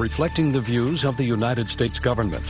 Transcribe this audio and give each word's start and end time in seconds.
reflecting 0.00 0.50
the 0.50 0.60
views 0.60 1.04
of 1.04 1.18
the 1.18 1.24
United 1.24 1.68
States 1.68 1.98
government. 1.98 2.42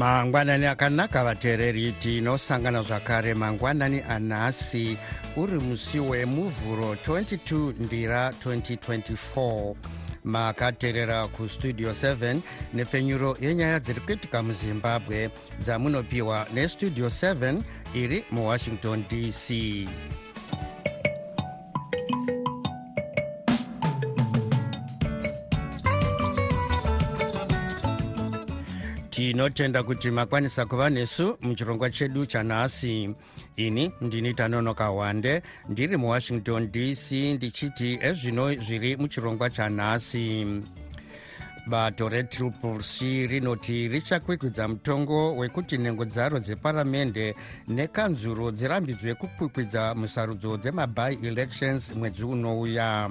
mangwanani 0.00 0.66
akanaka 0.66 1.24
vateereri 1.24 1.92
tinosangana 1.92 2.82
zvakare 2.82 3.34
mangwanani 3.34 4.02
anhasi 4.08 4.98
uri 5.40 5.58
musi 5.58 5.98
wemuvhuro 6.00 6.94
22 6.94 7.72
ndira 7.84 8.30
2024 8.30 9.74
makateerera 10.24 11.28
kustudio 11.28 11.90
7 11.90 12.40
nepfenyuro 12.74 13.36
yenyaya 13.40 13.80
dziri 13.80 14.00
kuitika 14.00 14.42
muzimbabwe 14.42 15.30
dzamunopiwa 15.62 16.46
nestudio 16.54 17.06
7 17.08 17.62
iri 17.94 18.24
muwashington 18.30 19.04
dc 19.10 19.44
tinotenda 29.30 29.82
kuti 29.82 30.10
makwanisa 30.10 30.66
kuva 30.66 30.90
nesu 30.90 31.38
muchirongwa 31.40 31.90
chedu 31.90 32.26
chanhasi. 32.26 33.14
Ini 33.56 33.92
ndini 34.00 34.34
tanonoka 34.34 34.90
wande 34.90 35.42
ndiri 35.68 35.96
muwashington 35.96 36.72
dc 36.72 37.12
ndichiti 37.12 37.98
ezvino 38.02 38.54
zviri 38.54 38.96
muchirongwa 38.96 39.50
chanhasi. 39.50 40.46
Bato 41.66 42.08
retriple 42.08 42.82
c 42.82 43.26
rinoti 43.26 43.88
richakwikwidza 43.88 44.68
mutongo 44.68 45.36
wekuti 45.36 45.78
nhengo 45.78 46.04
dzaro 46.04 46.38
dzeparamende 46.38 47.34
nekanzuro 47.68 48.50
dzirambidzwe 48.50 49.14
kukwikwidza 49.14 49.94
musarudzo 49.94 50.56
dzemaby 50.56 51.18
elections 51.22 51.94
mwedzi 51.94 52.24
unouya. 52.24 53.10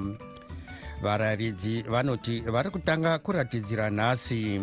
Vararidzi 1.01 1.81
vanoti 1.81 2.41
vari 2.41 2.69
kutanga 2.69 3.19
kuratidzira 3.19 3.89
nhasi 3.89 4.61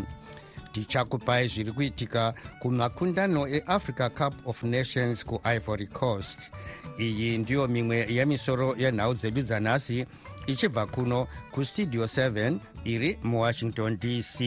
tichakupai 0.76 1.48
zviri 1.48 1.72
kuitika 1.72 2.34
kumakundano 2.58 3.48
eafrica 3.48 4.10
cup 4.10 4.46
of 4.46 4.62
nations 4.62 5.24
kuivory 5.24 5.86
coast. 5.86 6.50
Iyi 6.98 7.38
ndiyo 7.38 7.68
mimwe 7.68 8.06
yemisoro 8.08 8.74
yenhau 8.78 9.14
dzedu 9.14 9.42
dzanhasi 9.42 10.06
ichibva 10.46 10.86
kuno 10.86 11.26
kustudio 11.50 12.04
7 12.04 12.58
iri 12.84 13.18
muwashington 13.22 13.98
dc 13.98 14.40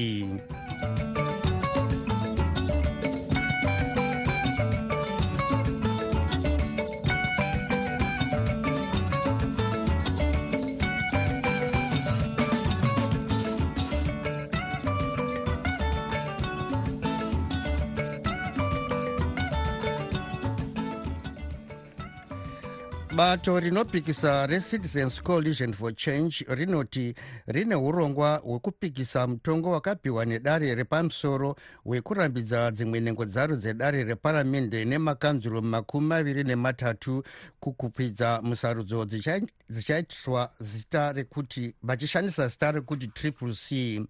bato 23.20 23.60
rinopikisa 23.60 24.48
recitizens 24.48 25.22
coalition 25.22 25.74
for 25.74 25.96
change 25.96 26.46
rinoti 26.48 27.14
rine 27.48 27.76
urongwa 27.76 28.36
hwekupikisa 28.38 29.28
mutongo 29.28 29.72
wakapiwa 29.72 30.26
nedare 30.26 30.76
repamusoro 30.76 31.56
hwekurambidza 31.84 32.72
dzimwe 32.72 33.00
nhengo 33.00 33.26
dzaro 33.26 33.56
dzedare 33.56 34.04
reparamende 34.04 34.86
nemakanzuro 34.86 35.62
makumi 35.62 36.08
maviri 36.08 36.44
nematatu 36.44 37.24
kukukwidza 37.60 38.42
musarudzo 38.42 39.06
dzichaitiswa 39.70 40.52
zita 40.60 41.12
rekuti 41.12 41.76
vachishandisa 41.84 42.48
zita 42.48 42.72
rekuti 42.72 43.08
triple 43.08 43.54
c. 43.54 44.02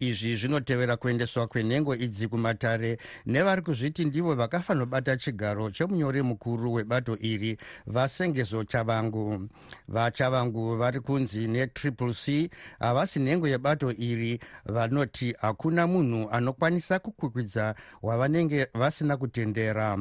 Izvi 0.00 0.36
zvinotevera 0.36 0.96
kuendeswa 0.96 1.46
kwenhengo 1.46 1.94
idzi 1.96 2.28
kumatare 2.28 2.98
nevari 3.26 3.62
kuzviti 3.62 4.04
ndivo 4.04 4.34
vakafanobata 4.34 5.16
chigaro 5.16 5.70
chemunyori 5.70 6.22
mukuru 6.22 6.72
webato 6.72 7.18
iri 7.20 7.58
vasengezo 7.86 8.49
chavangu. 8.64 9.48
Vachavangu 9.88 10.76
vari 10.76 11.00
kunzi 11.00 11.48
netriple 11.48 12.14
c 12.14 12.50
havasi 12.80 13.20
nhengo 13.20 13.48
yebato 13.48 13.90
iri 13.92 14.40
vanoti 14.66 15.34
hakuna 15.40 15.86
munhu 15.86 16.28
anokwanisa 16.30 16.98
kukwikwidza 16.98 17.74
wavanenge 18.02 18.66
vasina 18.74 19.16
kutendera. 19.16 19.98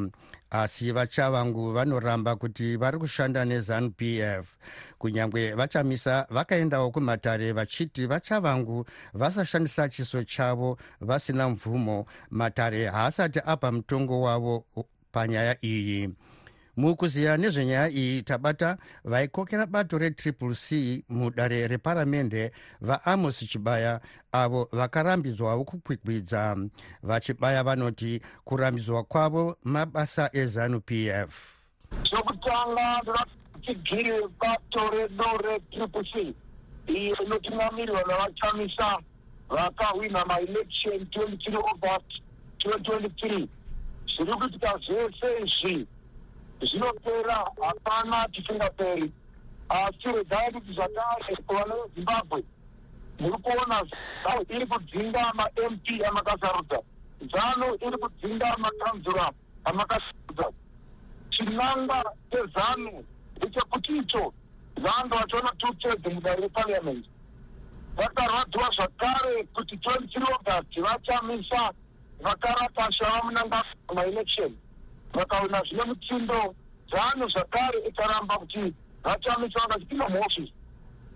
Asi 0.52 0.92
vachavangu 0.92 1.74
vanoramba 1.74 2.36
kuti 2.36 2.76
vari 2.78 2.98
kushanda 2.98 3.46
nezanup 3.46 4.02
f. 4.02 4.58
Kunyange 4.98 5.54
vachamisa 5.54 6.28
vakaendawo 6.30 6.92
kumatare 6.92 7.52
vachiti 7.52 8.06
vachavangu 8.06 8.86
vasashandisa 9.14 9.90
chiso 9.90 10.24
chavo 10.24 10.78
vasina 11.02 11.50
mvumo. 11.50 12.06
Matare 12.32 12.86
haasati 12.86 13.40
apa 13.46 13.72
mutongo 13.72 14.22
wavo 14.22 14.66
panyaya 15.12 15.58
iyi 15.66 16.10
mukuziya 16.80 17.38
nezvenyaya 17.38 17.90
iyi 17.90 18.22
tabata 18.22 18.78
vaikokera 19.04 19.66
bato 19.66 19.98
retriple 19.98 20.56
c 20.56 21.04
mudare 21.10 21.68
reparamende 21.68 22.52
vaamos 22.82 23.40
chibaya 23.50 24.00
avo 24.32 24.70
vakarambidzwawo 24.72 25.64
kukwikwidza 25.64 26.58
vachibaya 27.04 27.64
vanoti 27.64 28.22
kurambidzwa 28.46 29.04
kwavo 29.04 29.58
mabasa 29.64 30.30
ezanup 30.34 30.92
f. 30.92 31.60
Chokutanga 32.04 33.26
tigiri 33.66 34.14
bato 34.40 34.90
redu 34.90 35.38
retriple 35.44 36.04
c. 36.14 36.34
Iyo 36.88 37.16
inotungamirwa 37.26 38.04
navachamisa 38.08 39.00
vakahwina 39.50 40.26
maelection 40.26 40.98
23 40.98 41.56
august 41.56 42.22
2023 42.60 43.48
zviri 44.16 44.34
kuitika 44.34 44.80
zvese 44.86 45.28
izvi 45.44 45.88
zvinopera 46.62 47.36
hapana 47.62 48.28
tisingaperi 48.34 49.12
asi 49.70 50.08
regai 50.16 50.52
kuti 50.52 50.74
zvakare 50.74 51.36
kuvana 51.48 51.76
vezimbabwe 51.76 52.44
muri 53.20 53.38
kuona 53.44 53.84
zano 54.24 54.42
iri 54.50 54.66
kudzinga 54.66 55.34
mamp 55.36 55.88
amakasarudza 56.08 56.80
zano 57.34 57.68
iri 57.76 57.98
kudzinga 57.98 58.58
makanzura 58.58 59.32
amakasarudza 59.66 60.46
chinangwa 61.30 62.04
chezano 62.32 63.04
ndechekuti 63.38 63.92
icho 63.98 64.34
vanhu 64.84 65.16
vachiona 65.16 65.52
two 65.60 65.74
thirds 65.74 66.14
mudare 66.14 66.42
repariamendi 66.42 67.10
vakarwadziwa 67.96 68.70
zvakare 68.76 69.44
kuti 69.54 69.76
23 69.76 70.34
august 70.34 70.80
vachamisa 70.80 71.74
vakarapasha 72.22 73.06
vamunanga 73.06 73.64
maelection 73.96 74.56
vakawina 75.14 75.62
zvine 75.68 75.84
mutsindo 75.84 76.56
zano 76.92 77.28
zvakare 77.28 77.80
ikaramba 77.90 78.38
kuti 78.38 78.74
vachamisa 79.04 79.60
vakachipinda 79.60 80.10
muofisi. 80.10 80.54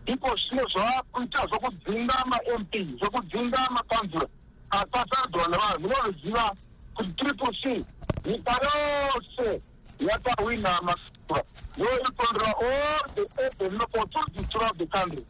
Ipo 0.05 0.35
zvino 0.37 0.63
zvakuita 0.73 1.47
zvokudzinga 1.47 2.15
mamp 2.25 2.75
zvokudzinga 2.99 3.59
makanzura 3.71 4.27
asasarudzwa 4.69 5.47
nevanhu. 5.47 5.79
Munoziva 5.79 6.55
kuti 6.95 7.11
triple 7.13 7.57
c 7.61 7.85
nyika 8.25 8.53
yose 8.63 9.61
yakahwina 9.99 10.81
makanzura 10.81 11.43
yoirikondera 11.77 12.53
all 12.61 13.03
the 13.15 13.27
urban 13.43 13.81
opportunities 13.81 14.47
throughout 14.47 14.77
the 14.77 14.85
country. 14.85 15.25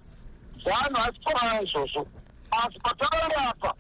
Zano 0.64 1.00
hasikorana 1.00 1.62
izvozvo. 1.62 2.08
Asi 2.52 2.80
patakairi 2.80 3.36
apa 3.50 3.74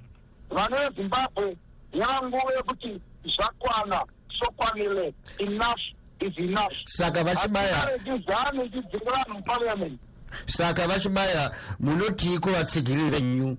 vana 0.50 0.78
vezimbabwe 0.78 1.58
yava 1.94 2.28
nguva 2.28 2.54
yekuti 2.54 3.02
zvakwana 3.26 4.06
sokwanile 4.40 5.14
enough 5.40 5.82
is 6.20 6.38
enough. 6.38 6.74
Saka 6.86 7.24
vachibaya. 7.24 8.00
Zano 8.28 8.64
ichidzinga 8.66 9.12
vanhu 9.12 9.34
muparliament. 9.34 10.00
Saka 10.46 10.88
vachibaya 10.88 11.52
munoti 11.80 12.40
kuvatsigiriri 12.40 13.10
venyu? 13.10 13.58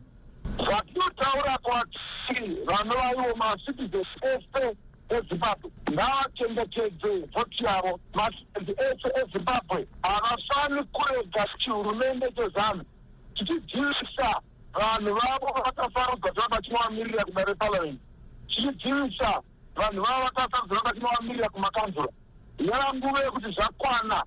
Zvatinotaura 0.59 1.59
kwatiri 1.63 2.57
vanovaiwo 2.67 3.37
macitizens 3.37 4.07
ese 4.23 4.77
ezimbabwe 5.09 5.71
ngavachengetedze 5.93 7.27
vhoti 7.33 7.65
yavo 7.65 8.01
macitizens 8.15 8.79
ese 8.79 9.09
ezimbabwe. 9.21 9.87
Havafani 10.03 10.83
kurega 10.93 11.47
chihurumende 11.59 12.27
chezanu 12.37 12.85
chichidzivisa 13.35 14.41
vanhu 14.75 15.15
vavo 15.15 15.49
vakasarudzwa 15.65 16.31
zvava 16.33 16.63
chinovamirira 16.63 17.25
kuda 17.25 17.45
reparliament 17.45 18.01
chichidzivisa 18.49 19.43
vanhu 19.77 20.03
vava 20.03 20.25
vakasarudzwa 20.25 20.77
vaka 20.77 20.95
chinovamirira 20.95 21.49
kumakanzura 21.49 22.09
yava 22.59 22.95
nguva 22.95 23.25
yekuti 23.25 23.51
zvakwana. 23.53 24.25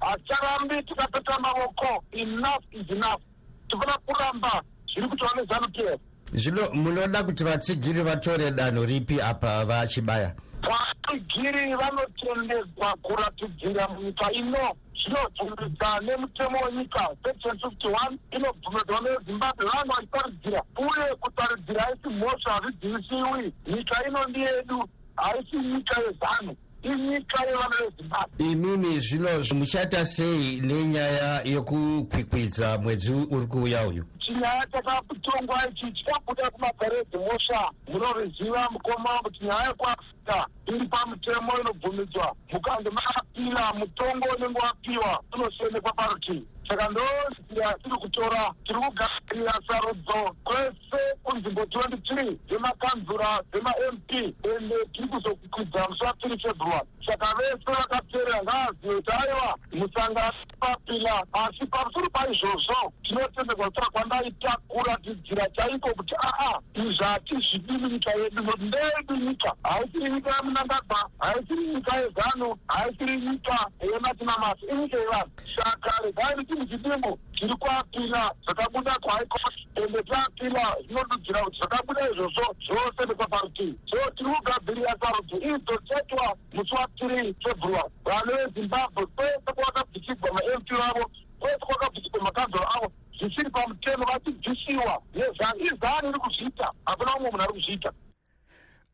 Hacharambi 0.00 0.82
tikapeta 0.82 1.38
maoko 1.38 2.04
enough 2.12 2.64
is 2.72 2.90
enough. 2.90 3.20
Tifana 3.68 3.98
kuramba 4.06 4.62
zviri 4.88 5.08
kutaura 5.08 5.40
nezanu 5.40 5.68
p 5.72 5.82
f 5.82 6.00
zvino 6.32 6.70
munoda 6.74 7.22
kuti 7.22 7.44
vatsigiri 7.44 8.02
vatore 8.02 8.50
danho 8.50 8.84
ripi 8.84 9.20
apa 9.20 9.64
vachibaya? 9.64 10.34
Vatsigiri 10.62 11.74
vanotendedzwa 11.74 12.96
kuratidzira 13.02 13.88
munyika 13.88 14.32
ino 14.32 14.76
zvinobvumidza 15.00 16.00
nemutemo 16.06 16.58
wenyika 16.64 17.08
section 17.24 17.58
fifty 17.58 17.88
one 17.88 18.18
inobvumidzwa 18.36 19.00
nezimbabwe. 19.00 19.66
Vanhu 19.66 19.92
vachitaridzira 19.96 20.62
uye 20.78 21.14
kutaridzira 21.20 21.82
haisi 21.82 22.08
mhosva 22.08 22.52
hazvidzivisiwi 22.52 23.52
nyika 23.66 24.08
ino 24.08 24.24
ndiyedu 24.28 24.88
haisi 25.16 25.56
nyika 25.56 26.00
yezanu 26.00 26.56
inyika 26.82 27.44
yevana 27.46 27.76
vezimbabwe. 27.80 28.46
Imimi 28.52 29.00
zvino 29.00 29.28
muchaita 29.54 30.04
sei 30.04 30.60
nenyaya 30.60 31.42
yekukwikwidza 31.44 32.78
mwedzi 32.78 33.12
uri 33.30 33.46
kuuya 33.46 33.88
uyu? 33.88 34.04
Chinyaya 34.18 34.66
chakatongwa 34.72 35.68
ichi 35.70 35.92
chikabuda 35.92 36.50
kumagare 36.50 36.98
edzimhosva 36.98 37.70
munoriziva 37.88 38.68
mukoma 38.70 39.08
kuti 39.22 39.44
nyaya 39.44 39.74
yekuafrica 40.24 40.46
iri 40.66 40.86
pamutemo 40.88 41.52
inobvumidzwa. 41.60 42.34
Mukange 42.52 42.90
maapira 42.90 43.72
mutongo 43.72 44.28
unenge 44.36 44.60
wapiwa 44.60 45.22
unosionekwa 45.32 45.92
parutivi. 45.92 46.46
Saka 46.68 46.88
ndonzira 46.88 47.74
tiri 47.82 47.96
kutora 47.96 48.52
tiri 48.64 48.78
kugadzirira 48.80 49.52
sarudzo 49.68 50.36
kwese 50.44 51.00
kunzvimbo 51.22 51.62
23 51.62 52.36
dzemakanzura 52.48 53.42
dzemamp 53.52 54.10
ende 54.10 54.76
tiri 54.92 55.08
kuzokwidza 55.08 55.88
musi 55.88 56.04
wa3 56.04 56.42
february. 56.42 56.88
Saka 57.06 57.34
vese 57.36 57.64
vakateerera 57.66 58.42
ngaazive 58.42 58.94
kuti 58.94 59.12
aiwa 59.12 59.58
musangano 59.72 60.32
papila 60.60 61.24
asi 61.32 61.66
pamusoro 61.66 62.08
paizvozvo 62.10 62.92
tinotendegwa 63.02 63.66
kutora 63.66 63.86
kwandaita 63.92 64.56
kuratidzira 64.68 65.48
chaiko 65.48 65.94
kuti 65.94 66.14
aa 66.24 66.60
izvi 66.74 67.04
hatizvidi 67.04 67.72
munyika 67.72 68.10
yedu 68.10 68.42
nokuti 68.42 68.64
ndeyedu 68.64 69.16
nyika 69.16 69.54
haisiri 69.62 70.10
nyika 70.14 70.36
yemunangagwa 70.36 71.10
haisiri 71.18 71.66
nyika 71.66 71.96
yezanu 71.96 72.56
haisiri 72.66 73.16
nyika 73.16 73.70
yematinamasi 73.92 74.66
inyika 74.72 74.98
yevanhu 74.98 75.30
saka 75.56 76.02
regai 76.04 76.36
riti 76.36 76.54
muchidimbo 76.54 77.18
tiri 77.34 77.54
kuapila 77.54 78.34
zvakabuda 78.44 78.94
kuhaicot 79.02 79.54
ende 79.74 80.02
taapila 80.02 80.76
zvinodudzira 80.86 81.40
kuti 81.44 81.58
zvakabuda 81.58 82.10
izvozvo 82.10 82.46
zvose 82.66 83.08
nekwaparutivi 83.08 83.78
so 83.90 84.10
tiri 84.16 84.30
kugadzirira 84.30 84.94
sarudzo 85.02 85.36
idzo 85.36 85.74
chaitwa 85.88 86.36
musi 86.52 86.74
wa3 86.74 87.34
february. 87.44 87.90
Vanhu 88.04 88.36
vezimbabwe 88.36 89.06
kwese 89.06 89.50
kwakabvisigwa 89.56 90.32
mamp 90.32 90.70
vavo 90.72 91.10
kwese 91.40 91.58
kwakabvisigwa 91.58 92.22
makanzuro 92.22 92.66
avo. 92.76 92.92
Zvisiri 93.18 93.50
pamutemo 93.50 94.04
vachibvisiwa 94.04 95.02
nezani 95.14 95.62
izani 95.62 96.08
iri 96.08 96.18
kuzviita. 96.18 96.72
Hakuna 96.84 97.16
umwe 97.16 97.30
munhu 97.30 97.44
ari 97.44 97.52
kuzviita 97.52 97.92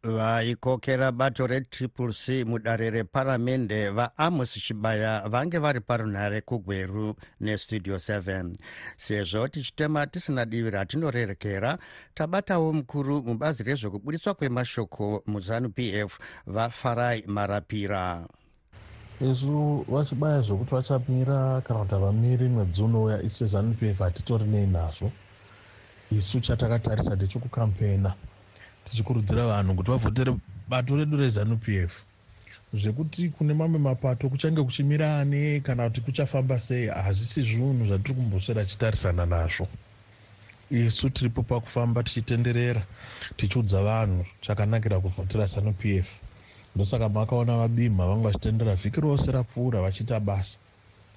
vaikokera 0.03 1.13
bato 1.13 1.47
retriple 1.47 2.13
c 2.13 2.45
mudare 2.45 2.91
reparamende 2.91 3.91
vaamos 3.91 4.55
chibaya 4.55 5.29
vange 5.29 5.59
vari 5.59 5.81
parunhare 5.81 6.41
kugweru 6.41 7.15
nestudio 7.41 7.97
7 7.97 8.57
sezvo 8.97 9.49
tichitema 9.49 10.07
tisina 10.07 10.47
divi 10.47 10.71
ratinorerekera 10.71 11.79
tabatawo 12.15 12.73
mukuru 12.73 13.23
mubazi 13.23 13.63
rezvekubudiswa 13.63 14.35
kwemashoko 14.35 15.23
muzanu 15.27 15.69
p 15.69 15.93
f 15.93 16.19
vafarai 16.47 17.25
marapira. 17.27 18.27
Izvo 19.21 19.85
vachibaya 19.89 20.41
zvokuti 20.41 20.75
vachamira 20.75 21.61
kana 21.61 21.81
kuti 21.81 21.95
havamiri 21.95 22.49
mwedzi 22.49 22.83
unouya 22.83 23.23
isu 23.23 23.37
sezanu 23.37 23.75
p 23.75 23.89
f 23.91 23.99
hatitorinei 23.99 24.67
nazvo. 24.67 25.13
Isu 26.11 26.41
chatakatarisa 26.41 27.17
ndechekukampena 27.17 28.15
tichikurudzira 28.91 29.47
vanhu 29.47 29.75
kuti 29.77 29.91
vavhotere 29.91 30.35
bato 30.69 30.97
redu 30.97 31.17
rezanup 31.17 31.69
f. 31.69 31.93
Zvekuti 32.75 33.29
kune 33.29 33.55
mamwe 33.55 33.79
mapato 33.79 34.29
kuchange 34.29 34.63
kuchimira 34.63 35.19
ane 35.21 35.61
kana 35.61 35.89
kuti 35.89 36.01
kuchafamba 36.01 36.59
sei 36.59 36.87
hazvisi 36.87 37.43
zvinhu 37.43 37.87
zvatiri 37.87 38.15
kumboswera 38.15 38.65
tichitarisana 38.65 39.27
nazvo. 39.27 39.67
Isu 40.71 41.11
tiripo 41.11 41.43
pakufamba 41.43 42.03
tichitenderera 42.03 42.83
tichiudza 43.37 43.83
vanhu 43.83 44.27
chakanakira 44.41 45.01
kuvhotera 45.01 45.47
zanup 45.47 45.85
f. 45.85 46.21
Ndosaka 46.75 47.09
makaona 47.09 47.57
vabimha 47.57 48.07
vange 48.07 48.25
vachitendera 48.25 48.75
vhiki 48.75 49.01
rose 49.01 49.33
rapfuura 49.33 49.81
vachiita 49.81 50.21
basa 50.21 50.59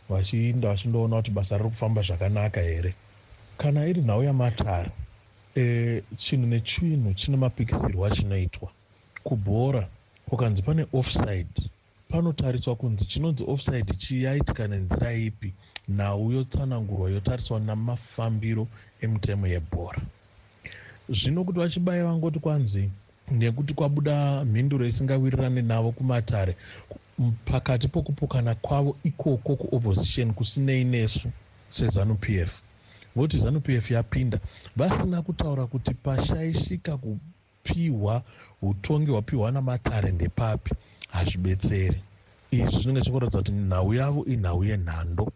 vachiinda 0.10 0.70
vachindoona 0.70 1.16
kuti 1.16 1.31
basa 1.31 1.58
riri 1.58 1.70
kufamba 1.70 2.02
zvakanaka 2.02 2.62
here. 2.62 2.94
Kana 3.58 3.86
iri 3.88 4.02
nhau 4.02 4.24
yamatare 4.24 4.92
e, 5.56 6.04
chinhu 6.16 6.48
nechinhu 6.48 7.14
chine 7.14 7.38
mapikisirwo 7.38 8.06
achinoitwa. 8.06 8.70
Kubhora 9.24 9.88
kukanzi 10.30 10.62
pane 10.62 10.86
offside 10.94 11.70
panotariswa 12.10 12.76
kunzi 12.76 13.06
chinonzi 13.06 13.44
offside 13.48 13.94
chiyaitika 13.94 14.68
nenzira 14.68 15.14
ipi? 15.14 15.54
Nhau 15.90 16.32
yotsanangurwa 16.32 17.10
yotariswa 17.10 17.60
namafambiro 17.60 18.68
emitemo 19.02 19.48
yebhora. 19.48 20.02
Zvino 21.10 21.44
kuti 21.44 21.60
vachibaya 21.60 22.06
vangoti 22.06 22.40
kwanzi 22.40 22.90
nekuti 23.32 23.74
kwabuda 23.74 24.46
mhinduro 24.46 24.86
isingawirirani 24.86 25.62
navo 25.62 25.92
kumatare 25.92 26.56
pakati 27.46 27.88
pokupokana 27.88 28.56
kwavo 28.56 28.98
ikoko 29.04 29.56
kuopposition 29.56 30.34
kusinei 30.34 30.84
nesu 30.84 31.28
sezanup 31.70 32.30
f 32.30 32.62
voti 33.15 33.38
zanup 33.38 33.69
f 33.69 33.92
yapinda. 33.92 34.39
Vasina 34.75 35.21
kutaura 35.21 35.68
kuti 35.68 35.94
pashaishika 35.94 36.98
kupiwa 36.98 38.24
utongi 38.62 39.12
hwapiwa 39.12 39.51
namatare 39.51 40.12
ndepapi. 40.12 40.71
Hazvibetseri. 41.10 42.01
Izvi 42.51 42.71
zvinenge 42.71 43.01
zvikuratidza 43.01 43.38
kuti 43.38 43.51
nhau 43.51 43.94
yavo 43.94 44.25
inhau 44.25 44.63
yenhando. 44.63 45.31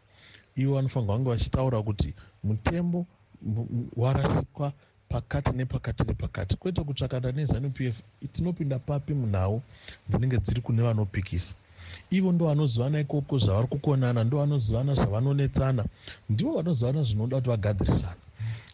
Ivo 0.56 0.76
vanofanirwa 0.76 1.16
vange 1.16 1.30
vachitaura 1.30 1.82
kuti 1.82 2.14
mutembo 2.44 3.06
warasikwa 3.96 4.74
pakati 5.10 5.52
nepakati 5.52 6.04
nepakati. 6.04 6.58
Kwete 6.58 6.84
kutsvakana 6.84 7.32
nezanup 7.32 7.82
f 7.82 8.02
tinopinda 8.32 8.80
papi 8.80 9.14
munhau 9.14 9.62
dzinenge 10.10 10.38
dziri 10.38 10.62
kune 10.62 10.82
vanopikisa 10.82 11.56
ivo 12.10 12.32
ndo 12.32 12.46
vanozivana 12.46 13.00
ikoko 13.00 13.38
zvavari 13.38 13.68
kukonana 13.68 14.24
ndo 14.24 14.38
vanozivana 14.38 14.94
zvavanonetsana 14.96 15.84
ndivo 16.30 16.52
vanozivana 16.58 17.04
zvinoda 17.04 17.38
kuti 17.38 17.50
vagadzirisana 17.50 18.22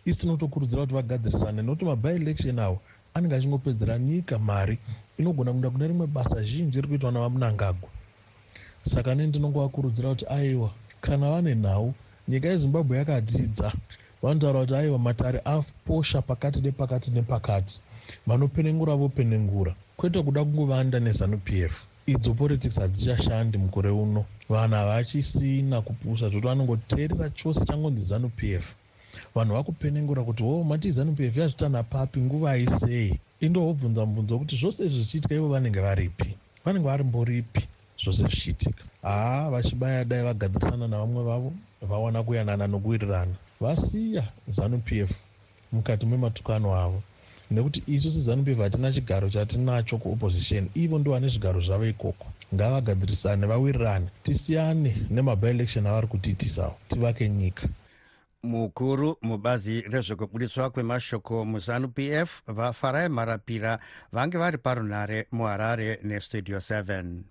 isi 0.05 0.19
tinotokurudzira 0.19 0.81
kuti 0.81 0.95
vagadzirisane 0.95 1.61
nokuti 1.61 1.85
mabielection 1.85 2.59
avo 2.59 2.77
anenge 3.13 3.35
achingopedzera 3.35 3.99
nyika 3.99 4.39
mari 4.39 4.77
inogona 5.17 5.51
kuenda 5.51 5.69
kune 5.69 5.87
rimwe 5.87 6.07
basa 6.07 6.43
zhinji 6.43 6.77
iri 6.77 6.87
kuitwa 6.87 7.11
navamunangagwa 7.11 7.89
saka 8.83 9.15
nei 9.15 9.27
ndinongovakurudzira 9.27 10.09
kuti 10.09 10.25
aiwa 10.37 10.69
kana 11.01 11.29
vane 11.29 11.55
nhau 11.55 11.93
nyika 12.27 12.47
yezimbabwe 12.49 12.97
yakadzidza. 12.97 13.67
Vanotaura 14.21 14.59
kuti 14.61 14.75
aiwa 14.75 14.99
matare 14.99 15.39
aposha 15.45 16.21
pakati 16.21 16.61
nepakati 16.61 17.11
nepakati. 17.11 17.75
Vanopenengura 18.27 18.95
vopenengura 18.95 19.75
kwete 19.97 20.19
kuda 20.25 20.43
kungovanda 20.45 20.99
nezanup 20.99 21.47
f 21.49 21.75
idzo 22.05 22.33
politics 22.33 22.79
hadzichashandi 22.79 23.57
mukore 23.57 23.89
uno. 23.89 24.25
Vanhu 24.49 24.75
havachisina 24.75 25.81
kupusa 25.81 26.29
zvoti 26.29 26.47
vanongoteerera 26.47 27.29
chose 27.29 27.65
changonzi 27.65 28.03
zanup 28.05 28.43
f. 28.43 28.75
Vanhu 29.35 29.53
vakupenengura 29.55 30.23
kuti 30.23 30.43
wo 30.43 30.63
mati 30.63 30.91
zanup 30.91 31.19
f 31.19 31.37
yazvitana 31.37 31.83
papi 31.83 32.19
nguva 32.19 32.57
isei? 32.57 33.19
Indohobvunza 33.39 34.05
mubvunzo 34.05 34.33
wekuti 34.33 34.55
zvose 34.55 34.85
izvi 34.85 34.95
zvichiitika 34.97 35.35
ivo 35.35 35.47
vanenge 35.47 35.79
varipi? 35.79 36.37
Vanenge 36.65 36.87
vari 36.87 37.03
mboripi? 37.03 37.61
Zvose 38.01 38.21
zvichiitika. 38.27 38.83
Haa 39.01 39.49
vachibaya 39.49 40.05
dai 40.05 40.23
vagadzirisana 40.23 40.87
navamwe 40.87 41.23
vavo 41.23 41.53
vawana 41.81 42.23
kuyanana 42.23 42.67
nokuwirirana. 42.67 43.35
Vasiya 43.61 44.27
zanup 44.47 44.91
f 44.91 45.11
mukati 45.71 46.05
mematukano 46.05 46.75
avo 46.75 47.03
nekuti 47.53 47.83
isu 47.87 48.11
sezanup 48.11 48.47
f 48.47 48.57
hatina 48.57 48.91
chigaro 48.91 49.29
chatinacho 49.29 49.97
kuopposition 49.97 50.69
ivo 50.73 50.99
ndo 50.99 51.11
vane 51.11 51.27
zvigaro 51.27 51.61
zvavo 51.61 51.85
ikoko. 51.85 52.25
Ngavagadzirisane 52.53 53.45
vawirirane 53.47 54.07
tisiyane 54.23 54.91
nemabielection 55.09 55.87
avari 55.87 56.07
kutiitisawo 56.07 56.75
tivake 56.87 57.29
nyika. 57.29 57.67
Mukuru 58.43 59.17
mubazi 59.21 59.81
rezvekubudiswa 59.81 60.69
kwemashoko 60.69 61.45
muzanup 61.45 61.99
f 61.99 62.41
vafarai 62.47 63.09
marapira 63.09 63.79
vange 64.11 64.37
vari 64.37 64.57
parunhare 64.57 65.27
muharare 65.31 65.99
nestudio 66.03 66.57
7 66.57 67.23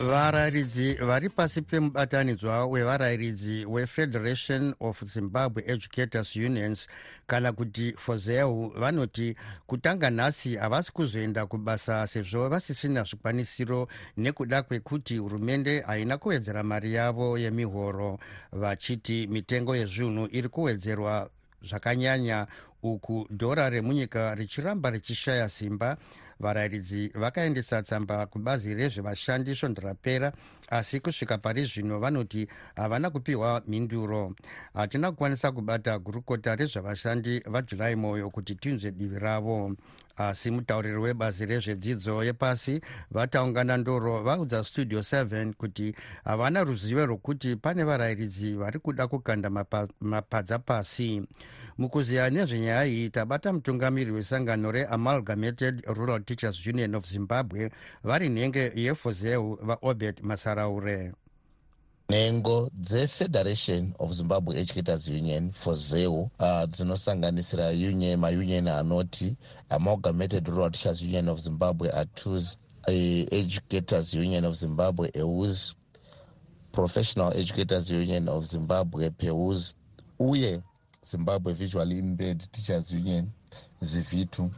varayiridzi 0.00 0.94
vari 0.94 1.28
pasi 1.28 1.62
pemubatanidzwa 1.62 2.66
wevarayiridzi 2.66 3.66
wefederation 3.66 4.74
of 4.80 5.04
zimbabwe 5.04 5.64
educators 5.66 6.36
unions 6.36 6.86
kana 7.26 7.52
kuti 7.52 7.94
fozeu 7.96 8.72
vanoti 8.76 9.36
kutanga 9.66 10.10
nhasi 10.10 10.56
havasi 10.56 10.92
kuzoenda 10.92 11.46
kubasa 11.46 12.06
sezvo 12.06 12.48
vasisina 12.48 13.02
zvikwanisiro 13.02 13.88
nekuda 14.16 14.62
kwekuti 14.62 15.16
hurumende 15.16 15.80
haina 15.80 16.18
kuwedzera 16.18 16.62
mari 16.62 16.94
yavo 16.94 17.38
yemihoro. 17.38 18.18
Vachiti 18.52 19.26
mitengo 19.26 19.76
yezvinhu 19.76 20.28
iri 20.32 20.48
kuwedzerwa 20.48 21.30
zvakanyanya 21.62 22.46
uku 22.82 23.26
dhora 23.30 23.70
remunyika 23.70 24.34
richiramba 24.34 24.90
richishaya 24.90 25.48
simba 25.48 25.96
varayiridzi 26.40 27.12
vakaendesa 27.14 27.82
tsamba 27.82 28.26
kubazi 28.26 28.74
rezvevashandi 28.74 29.54
svondo 29.54 29.80
rapera 29.82 30.32
asi 30.70 31.00
kusvika 31.00 31.38
pari 31.38 31.64
zvino 31.64 31.98
vanoti 32.00 32.48
havana 32.76 33.10
kupiwa 33.10 33.62
mhinduro. 33.66 34.34
Hatina 34.74 35.10
kukwanisa 35.10 35.52
kubata 35.52 35.98
gurukota 35.98 36.56
rezvevashandi 36.56 37.42
vajurai 37.46 37.96
mwoyo 37.96 38.30
kuti 38.30 38.54
tinzwe 38.54 38.90
divi 38.90 39.18
ravo 39.18 39.76
asi 40.16 40.50
mutauriri 40.50 40.96
webazi 40.96 41.46
rezvedzidzo 41.46 42.24
yepasi 42.24 42.80
vataungana 43.10 43.76
ndoro 43.76 44.22
vaudza 44.22 44.64
studio 44.64 45.00
7 45.00 45.52
kuti 45.52 45.94
havana 46.24 46.64
ruzivo 46.64 47.06
rwokuti 47.06 47.56
pane 47.56 47.84
varayiridzi 47.84 48.52
vari 48.52 48.78
kuda 48.78 49.06
kukanda 49.06 49.50
mapadza 50.00 50.58
pasi. 50.58 51.22
Mukuziya 51.78 52.30
nezvenyaya 52.30 52.86
iyi 52.86 53.10
tabata 53.10 53.52
mutungamiri 53.52 54.10
wesangano 54.10 54.72
reamalgamated 54.72 55.82
rural 55.86 56.22
teachers 56.24 56.66
union 56.66 56.94
of 56.94 57.08
zimbabwe 57.08 57.70
vari 58.04 58.28
nhengo 58.28 58.58
yefozeu 58.58 59.58
vaobert 59.62 60.22
masaraure 60.22 61.12
nhengo 62.10 62.56
dzefederation 62.86 63.82
of 63.98 64.08
zimbabwe 64.18 64.52
educators 64.60 65.04
union 65.08 65.52
for 65.52 65.74
zeu 65.76 66.14
uh, 66.38 66.64
dzinosanganisira 66.72 67.66
union 67.90 68.16
maunion 68.20 68.66
anoti 68.68 69.36
amalgamated 69.68 70.48
rural 70.48 70.70
teachers 70.70 71.02
union 71.02 71.28
of 71.28 71.38
zimbabwe 71.40 71.90
atus 71.90 72.44
uh, 72.88 72.94
educators 73.40 74.14
union 74.14 74.44
of 74.44 74.54
zimbabwe 74.56 75.10
eus 75.14 75.74
professional 76.72 77.32
educators 77.36 77.90
union 77.90 78.28
of 78.28 78.44
zimbabwe 78.44 79.10
peus 79.10 79.74
uye 80.18 80.62
zimbabwe 81.10 81.52
visually 81.52 81.98
impaired 81.98 82.40
teachers 82.52 82.92
union 82.92 83.30
zivitu. 83.82 84.50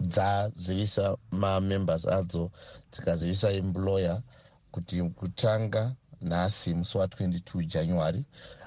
Dzazivisa 0.00 1.16
mamembers 1.30 2.04
adzo 2.06 2.50
dzikazivisa 2.92 3.50
employer 3.52 4.22
kuti 4.72 5.02
kutanga 5.02 5.96
nhasi 6.22 6.74
musi 6.74 6.98
wa22 6.98 7.66
january 7.66 8.24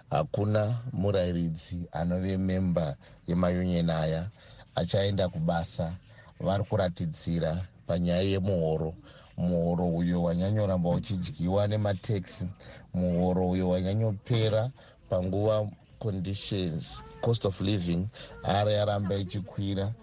hakuna 0.10 0.78
murayiridzi 0.94 1.88
anove 1.92 2.38
memba 2.38 2.96
yemayunion 3.28 3.90
aya 3.90 4.30
achaenda 4.76 5.30
kubasa. 5.30 5.94
Vari 6.40 6.64
kuratidzira 6.64 7.66
panyaya 7.88 8.22
yemuhoro. 8.22 8.94
Muhoro 9.38 9.88
uyo 9.88 10.24
wanyanyoramba 10.24 10.90
uchidyiwa 10.90 11.68
nemataxi 11.68 12.48
muhoro 12.94 13.50
uyo 13.50 13.70
wanyanyopera 13.70 14.72
panguva 15.10 15.68
conditions 16.00 17.04
cost 17.22 17.46
of 17.46 17.62
living 17.62 18.08
ari 18.44 18.74
yaramba 18.74 19.16
ichikwira. 19.16 19.94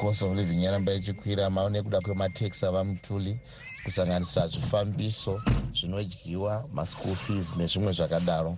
Cost 0.00 0.22
of 0.22 0.36
living 0.36 0.62
yaramba 0.64 0.92
ichikwira 0.92 1.50
mao 1.50 1.70
nekuda 1.70 2.00
kwemataxi 2.00 2.66
ava 2.66 2.84
mutuli 2.84 3.38
kusanganisira 3.84 4.46
zvifambiso 4.48 5.40
zvinodyiwa 5.74 6.64
maschool 6.72 7.16
fees 7.16 7.56
nezvimwe 7.56 7.92
zvakadaro. 7.92 8.52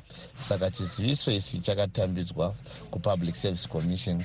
Saka 0.48 0.70
chiziviso 0.70 1.30
isi 1.32 1.60
chakatambidzwa 1.60 2.54
kupublic 2.90 3.34
service 3.36 3.68
commission 3.68 4.18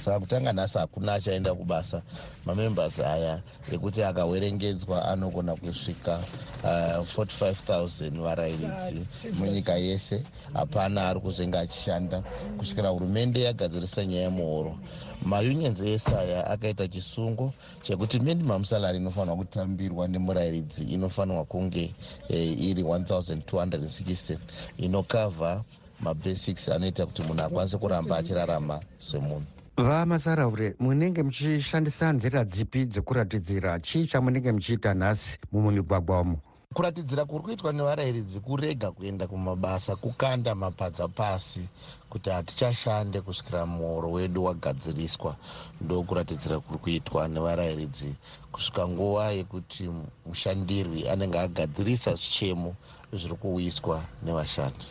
saka 0.00 0.20
kutanga 0.20 0.52
nhasi 0.52 0.78
hakuna 0.78 1.14
achaenda 1.14 1.54
kubasa 1.54 2.02
mamembers 2.46 2.98
aya 3.00 3.40
ekuti 3.72 4.02
akawerengedzwa 4.02 5.04
anogona 5.08 5.56
kusvika 5.56 6.18
uh, 6.64 7.04
45000 7.16 8.20
varayiridzi 8.22 9.06
munyika 9.38 9.74
yese. 9.76 10.24
Hapana 10.52 11.08
ari 11.08 11.20
kuzenge 11.20 11.58
achishanda 11.58 12.22
kusvikira 12.58 12.88
hurumende 12.88 13.40
yagadzirisa 13.42 14.04
nyaya 14.06 14.22
yemuhoro. 14.22 14.78
Maunions 15.22 15.80
ese 15.80 16.16
aya 16.16 16.46
akaita 16.46 16.88
chisungo 16.88 17.52
chekuti 17.82 18.20
minimum 18.20 18.64
salary 18.64 18.98
inofanirwa 18.98 19.36
kutambirwa 19.36 20.08
nemurayiridzi 20.08 20.84
inofanirwa 20.84 21.44
kunge 21.44 21.94
eh, 22.28 22.60
iri 22.62 22.82
1260 22.82 24.36
inokavha 24.78 25.64
mabasics 26.00 26.68
anoita 26.68 27.06
kuti 27.06 27.22
munhu 27.22 27.42
akwanise 27.42 27.78
kuramba 27.78 28.16
achirarama 28.16 28.80
semunhu 28.98 29.46
vamasaraure 29.82 30.74
munenge 30.78 31.22
muchishandisa 31.22 32.12
nzira 32.12 32.44
dzipi 32.44 32.80
dzekuratidzira? 32.86 33.78
Chii 33.80 34.06
chamunenge 34.06 34.52
muchiita 34.52 34.94
nhasi 34.94 35.38
mumumigwagwa 35.52 36.20
umo 36.20 36.38
kuratidzira 36.74 37.24
kuri 37.24 37.42
kuitwa 37.44 37.72
nevarayiridzi 37.72 38.40
kurega 38.40 38.88
kuenda 38.90 39.26
kumabasa 39.26 39.96
kukanda 39.96 40.54
mapadza 40.54 41.08
pasi 41.08 41.62
kuti 42.10 42.30
hatichashande 42.30 43.20
kusvikira 43.20 43.66
muhoro 43.66 44.08
wedu 44.12 44.44
wagadziriswa. 44.44 45.36
Ndokuratidzira 45.80 46.60
kuri 46.60 46.78
kuitwa 46.78 47.28
nevarayiridzi 47.28 48.14
kusvika 48.52 48.88
nguva 48.88 49.30
yekuti 49.30 49.90
mushandirwi 50.26 51.08
anenge 51.08 51.38
agadzirisa 51.38 52.10
zvichemo 52.14 52.70
zviri 53.12 53.34
kuuyiswa 53.34 53.96
nevashandi 54.24 54.86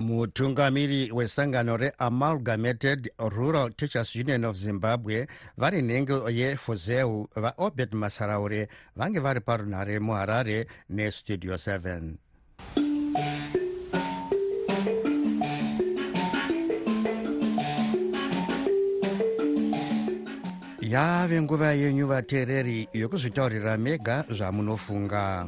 mutungamiri 0.00 1.10
wesangano 1.12 1.76
reamalgamated 1.76 3.10
rural 3.18 3.70
teachers 3.74 4.14
union 4.14 4.44
of 4.44 4.56
zimbabwe 4.56 5.26
vari 5.56 5.82
nhengo 5.82 6.30
yefozeu 6.30 7.28
vaobert 7.34 7.92
masaraure 7.92 8.68
vange 8.96 9.18
vari 9.18 9.40
parunhare 9.40 9.98
muharare 9.98 10.66
nestudio 10.88 11.54
7 11.54 12.14
yave 20.80 21.42
nguva 21.42 21.72
yenyu 21.72 22.06
vateereri 22.06 22.88
yokuzvitaurira 22.92 23.76
mega 23.78 24.24
zvamunofunga 24.30 25.46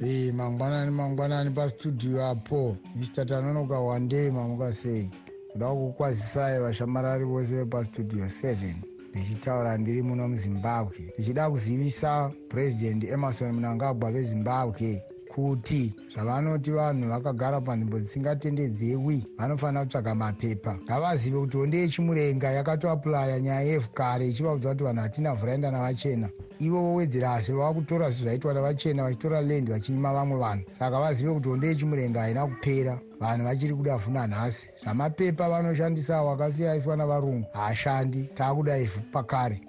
e 0.00 0.32
mangwanani 0.32 0.90
mangwanani 0.90 1.50
pastudio 1.50 2.26
apo. 2.26 2.76
Mr 2.96 3.26
tanonoka 3.26 3.78
wandei 3.80 4.30
mamuka 4.30 4.72
sei? 4.72 5.10
Kuda 5.52 5.66
kukwazisai 5.68 6.60
vashamarari 6.60 7.24
vose 7.24 7.54
vepastudio 7.54 8.24
7 8.24 8.74
ndichitaura 9.14 9.78
ndiri 9.78 10.02
muno 10.02 10.28
muzimbabwe. 10.28 11.12
Ndichida 11.14 11.50
kuzivisa 11.50 12.30
purezidendi 12.48 13.06
emarson 13.08 13.52
munangagwa 13.52 14.12
vezimbabwe 14.12 15.02
kuti 15.34 15.94
zvavanoti 16.14 16.70
vanhu 16.70 17.08
vakagara 17.08 17.60
panzvimbo 17.60 17.98
dzisingatendedzewi 18.00 19.26
vanofanira 19.38 19.84
kutsvaga 19.84 20.14
mapepa. 20.14 20.78
Ngavazive 20.84 21.38
kuti 21.38 21.56
honde 21.56 21.78
yechimurenga 21.78 22.50
yakatoapulaya 22.50 23.40
nyaya 23.40 23.60
yefukare 23.60 24.28
ichivaudza 24.28 24.68
kuti 24.68 24.84
vanhu 24.84 25.02
hatina 25.02 25.34
vhuraenda 25.34 25.70
navachena. 25.70 26.28
Ivo 26.58 26.80
vowedzerasi 26.80 27.52
vava 27.52 27.74
kutora 27.74 28.10
zvezvaitwa 28.10 28.54
navachena 28.54 29.02
vachitora 29.02 29.40
lendi 29.40 29.72
vachinyima 29.72 30.12
vamwe 30.12 30.38
vanhu. 30.38 30.64
Saka 30.78 31.00
vazive 31.00 31.34
kuti 31.34 31.48
honde 31.48 31.66
yechimurenga 31.66 32.20
haina 32.20 32.46
kupera. 32.46 33.00
Vanhu 33.20 33.44
vachiri 33.44 33.74
kuda 33.74 33.96
vhuna 33.96 34.26
nhasi. 34.26 34.68
Zvamapepa 34.82 35.48
vanoshandisawo 35.48 36.30
akasiyaiswa 36.30 36.96
navarungu 36.96 37.46
haashandi. 37.52 38.28
Taakuda 38.34 38.78
ivhu 38.78 39.00
pakare 39.12 39.60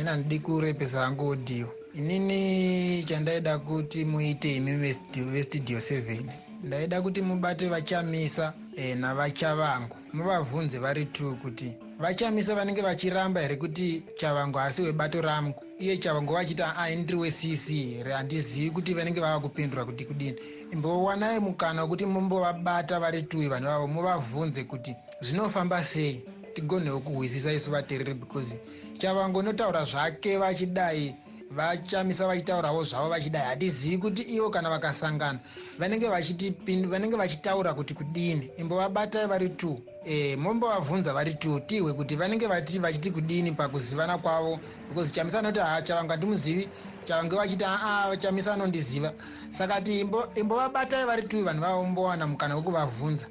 ina 0.00 0.16
ndidi 0.16 0.38
kurepesa 0.38 1.00
hangu 1.00 1.28
odhiyo 1.28 1.68
inini 1.94 3.04
chandaida 3.04 3.58
kuti 3.58 4.04
muite 4.04 4.56
imi 4.56 4.94
vestudio 5.32 5.78
7 5.78 6.22
ndaida 6.64 7.02
kuti 7.02 7.22
mubate 7.22 7.68
vachamisa 7.68 8.52
e, 8.76 8.94
navachavangu 8.94 9.96
muvabvunze 10.12 10.78
vari 10.78 11.04
t 11.04 11.24
kuti 11.42 11.72
vachamisa 11.98 12.54
vanenge 12.54 12.82
vachiramba 12.82 13.40
here 13.40 13.56
kuti 13.56 14.02
chavangu 14.16 14.58
asi 14.58 14.82
webato 14.82 15.20
rangu 15.20 15.60
iye 15.78 15.96
chavangu 15.96 16.32
vachiti 16.32 16.62
ai 16.62 16.96
ndiri 16.96 17.18
wecc 17.18 17.68
here? 17.68 18.12
Handizivi 18.12 18.70
kuti 18.70 18.94
vanenge 18.94 19.20
vava 19.20 19.40
kupindura 19.40 19.84
kuti 19.84 20.04
kudini. 20.04 20.36
Imbowanai 20.72 21.38
mukana 21.38 21.82
wekuti 21.82 22.06
mumbovabata 22.06 23.00
vari 23.00 23.22
twi 23.22 23.48
vanhu 23.48 23.66
vavo 23.66 23.86
muvabvunze 23.86 24.64
kuti 24.64 24.96
zvinofamba 25.20 25.84
sei? 25.84 26.22
Tigonewo 26.54 27.00
kuhwisisa 27.00 27.52
isu 27.52 27.70
vateereri 27.70 28.14
because 28.14 28.58
chavangu 28.98 29.42
notaura 29.42 29.84
zvake 29.84 30.38
vachidai 30.38 31.14
vachamisa 31.54 32.26
vachitaurawo 32.26 32.84
zvavo 32.84 33.08
vachidai. 33.08 33.42
Hatizivi 33.42 33.98
kuti 33.98 34.22
ivo 34.22 34.50
kana 34.50 34.70
vakasangana 34.70 35.38
vanenge 35.78 36.08
vanenge 36.08 37.16
vachitaura 37.16 37.74
kuti 37.74 37.94
kudini. 37.94 38.50
Imbovabatai 38.56 39.26
vari 39.26 39.48
t 39.50 39.82
e, 40.04 40.36
mombovabvunza 40.36 41.12
vari 41.12 41.34
t 41.34 41.60
tihwe 41.66 41.92
kuti 41.92 42.16
vanenge 42.16 42.46
vachiti 42.46 43.10
kudini 43.10 43.52
pakuzivana 43.52 44.18
kwavo. 44.18 44.60
Because 44.88 45.12
chamisa 45.12 45.42
noti 45.42 45.58
ha 45.60 45.82
chavanga 45.82 46.16
ndimuzivi 46.16 46.68
change 47.04 47.36
vachiti 47.36 47.64
aa 47.66 48.08
vachamisa 48.10 48.54
anondiziva 48.54 49.12
saka 49.50 49.80
ti 49.80 50.00
imbovabatai 50.34 51.06
vari 51.06 51.22
tuvi 51.22 51.42
vanhu 51.42 51.60
vavombowana 51.60 52.26
mukana 52.26 52.56
wekuvabvunza 52.56 53.26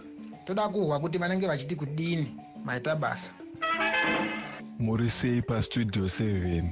toda 0.45 0.67
kuhwa 0.69 0.99
kuti 0.99 1.17
vanenge 1.17 1.47
vachiti 1.47 1.75
kudini. 1.75 2.35
Maita 2.65 2.95
basa 2.95 3.31
muri 4.79 5.09
sei 5.09 5.41
pastudio 5.41 6.03
7 6.03 6.63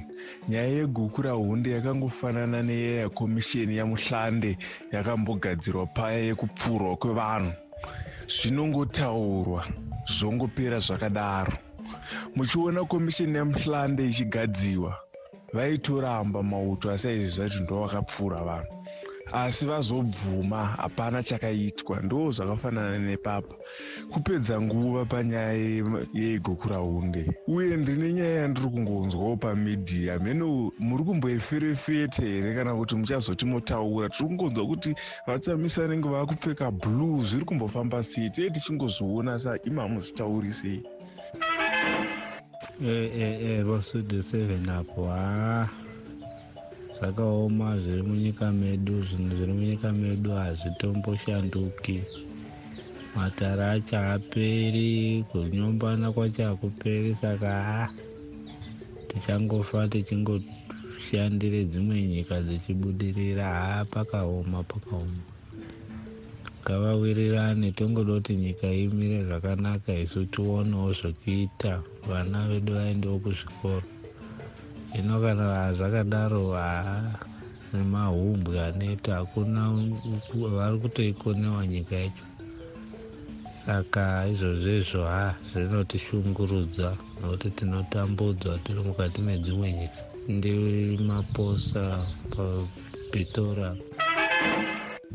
nyaya 0.48 0.68
yeguku 0.68 1.22
rahunde 1.22 1.70
yakangofanana 1.70 2.62
neya 2.62 3.00
yakomisheni 3.00 3.76
yamuhlande 3.76 4.58
yakambogadzirwa 4.92 5.86
paya 5.86 6.18
yekupfurwa 6.18 6.96
kwevanhu. 6.96 7.52
Zvinongotaurwa 8.26 9.66
zvongopera 10.06 10.78
zvakadaro. 10.78 11.52
Muchiona 12.36 12.84
komisheni 12.84 13.36
yamuhlande 13.36 14.06
ichigadziwa 14.06 14.96
vaitoramba 15.52 16.42
mauto 16.42 16.90
asi 16.90 17.08
aizvi 17.08 17.28
zvacho 17.28 17.60
ndo 17.60 17.80
vakapfuura 17.80 18.44
vanhu 18.44 18.81
asi 19.32 19.66
vazobvuma 19.66 20.66
hapana 20.66 21.22
chakaitwa. 21.22 22.00
Ndo 22.00 22.30
zvakafanana 22.30 22.98
nepapa. 22.98 23.54
Kupedza 24.12 24.60
nguva 24.60 25.04
panyaya 25.04 25.52
yeigokuraunde 26.12 27.26
uye 27.48 27.76
ndine 27.76 28.12
nyaya 28.12 28.40
yandiri 28.40 28.68
kungonzwawo 28.68 29.36
pamidhiya 29.36 30.18
mheno 30.18 30.72
muri 30.78 31.04
kumboiferefete 31.04 32.22
here 32.22 32.54
kana 32.54 32.74
kuti 32.74 32.94
muchazoti 32.94 33.44
motaura? 33.44 34.08
Tiri 34.08 34.28
kungonzwa 34.28 34.66
kuti 34.66 34.94
vatsamisa 35.26 35.88
nenge 35.88 36.08
vaakupfeka 36.08 36.70
blue 36.70 37.24
zviri 37.24 37.44
kumbofamba 37.44 38.02
sei? 38.02 38.30
Tee 38.30 38.50
tichingozviona 38.50 39.38
sa 39.38 39.58
imamu 39.64 40.00
zvitaurisei 40.00 40.82
e 42.80 43.10
e 43.14 43.58
e 43.58 43.62
vasudu 43.62 44.18
7 44.18 44.70
apo 44.78 45.06
haa 45.08 45.81
zvakaoma 47.02 47.82
zviri 47.82 48.02
munyika 48.06 48.46
medu 48.54 49.02
zvinhu 49.02 49.34
zviri 49.36 49.52
munyika 49.58 49.88
medu 49.92 50.30
hazvitomboshanduki 50.30 51.98
matara 53.14 53.70
acho 53.74 53.96
haaperi 53.96 55.24
kunyombana 55.30 56.12
kwacho 56.14 56.42
hakuperi 56.46 57.14
saka 57.14 57.50
ha 57.68 57.82
tichangofa 59.08 59.88
tichingoshandire 59.88 61.64
dzimwe 61.64 62.02
nyika 62.02 62.40
dzichibudirira. 62.46 63.44
Ha 63.44 63.84
pakaoma 63.84 64.62
pakaoma. 64.62 65.22
Ngavawirirane 66.62 67.72
tongoda 67.72 68.12
kuti 68.14 68.34
nyika 68.36 68.66
imire 68.70 69.24
zvakanaka 69.26 69.90
isu 69.98 70.26
tionewo 70.32 70.92
zvokuita. 70.98 71.82
Vana 72.08 72.48
vedu 72.48 72.72
vaendewo 72.74 73.18
kuzvikoro 73.18 73.82
hino 74.92 75.20
kana 75.20 75.74
zvakadaro 75.76 76.52
haa 76.52 77.18
nemahumbwe 77.72 78.60
aneta 78.60 79.14
hakuna 79.14 79.62
vari 80.56 80.78
kutoikonewa 80.78 81.66
nyika 81.66 81.96
yacho. 81.96 82.24
Saka 83.66 84.26
izvozvezvo 84.32 85.02
ha 85.04 85.34
zvinotishungurudza 85.52 86.96
nokuti 87.20 87.50
tinotambudzwa 87.50 88.58
tiri 88.58 88.80
mukati 88.86 89.20
medzimwe 89.20 89.72
nyika. 89.72 90.00
Ndimaposa 90.28 92.06
papitora 92.36 93.76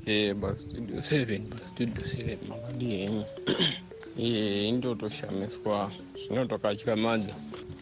e 0.05 0.33
pastudio 0.33 1.01
seven 1.01 1.41
pastudio 1.49 2.07
seven 2.07 2.39
makadi 2.49 2.85
henyu 2.85 3.23
iye 4.17 4.67
indotoshamiswa 4.69 5.91
zvinotokatyamadza 6.21 7.35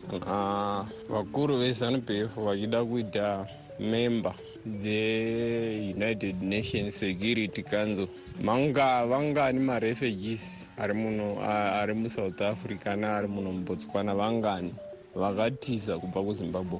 kana 0.09 0.85
vakuru 1.09 1.57
vezanup 1.57 2.09
f 2.09 2.35
vachida 2.35 2.85
kuita 2.85 3.47
member 3.79 4.33
dzeunited 4.65 6.41
nations 6.41 6.95
security 6.95 7.63
council. 7.63 8.07
Manga 8.41 9.05
vangani 9.07 9.59
marefugees 9.59 10.69
ari 10.77 10.93
muno 10.93 11.41
ari 11.41 11.93
musouth 11.93 12.41
africa 12.41 12.95
neari 12.95 13.27
muno 13.27 13.51
mubotswana 13.51 14.15
vangani 14.15 14.73
vakatiza 15.15 15.97
kubva 15.99 16.23
kuzimbabwe 16.23 16.79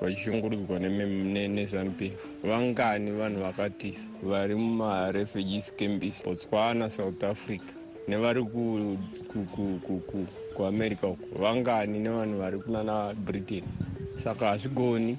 vachishungurudzwa 0.00 0.78
nezanup 0.78 2.02
f. 2.02 2.26
Vangani 2.44 3.10
vanhu 3.10 3.40
vakatiza 3.40 4.08
vari 4.22 4.54
mumarefugees 4.54 5.74
cambis 5.76 6.24
botswana 6.24 6.90
south 6.90 7.24
africa 7.24 7.72
nevari 8.08 8.42
kuamerica 10.54 11.06
uko 11.06 11.26
vangani 11.38 11.98
nevanhu 11.98 12.38
vari 12.38 12.58
kunana 12.58 13.14
britain. 13.14 13.64
Saka 14.14 14.46
hazvigoni. 14.46 15.18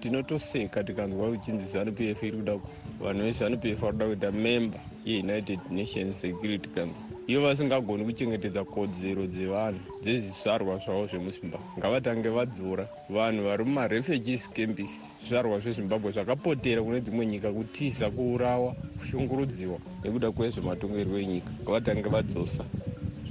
Tinotoseka 0.00 0.84
tikanzwa 0.84 1.28
uchinzi 1.28 1.66
zanup 1.66 2.00
f 2.00 2.22
iri 2.22 2.36
kuda 2.36 2.58
vanhu 3.00 3.22
vezanup 3.24 3.64
f 3.64 3.80
vari 3.80 3.92
kuda 3.92 4.06
kuita 4.06 4.32
member 4.32 4.80
yeunited 5.04 5.60
nations 5.70 6.20
security 6.20 6.68
council. 6.68 7.02
Ivo 7.26 7.42
vasingagoni 7.46 8.04
kuchengetedza 8.04 8.64
kodzero 8.64 9.26
dzevanhu 9.26 9.80
dzezvizvarwa 10.02 10.78
zvavo 10.78 11.06
zvemuzimbabwe. 11.06 11.66
Ngavatange 11.78 12.28
vadzora 12.28 12.88
vanhu 13.10 13.44
vari 13.44 13.64
mumarefugees 13.64 14.50
cambis 14.50 15.00
zvizvarwa 15.20 15.60
zvezimbabwe 15.60 16.12
zvakapotera 16.12 16.82
kune 16.82 17.00
dzimwe 17.00 17.26
nyika 17.26 17.52
kutiza 17.52 18.10
kuurawa 18.10 18.74
kushungurudziwa 18.98 19.78
nekuda 20.04 20.32
kwezvematongerwo 20.32 21.18
enyika. 21.18 21.50
Ngavatange 21.62 22.08
vadzosa 22.08 22.64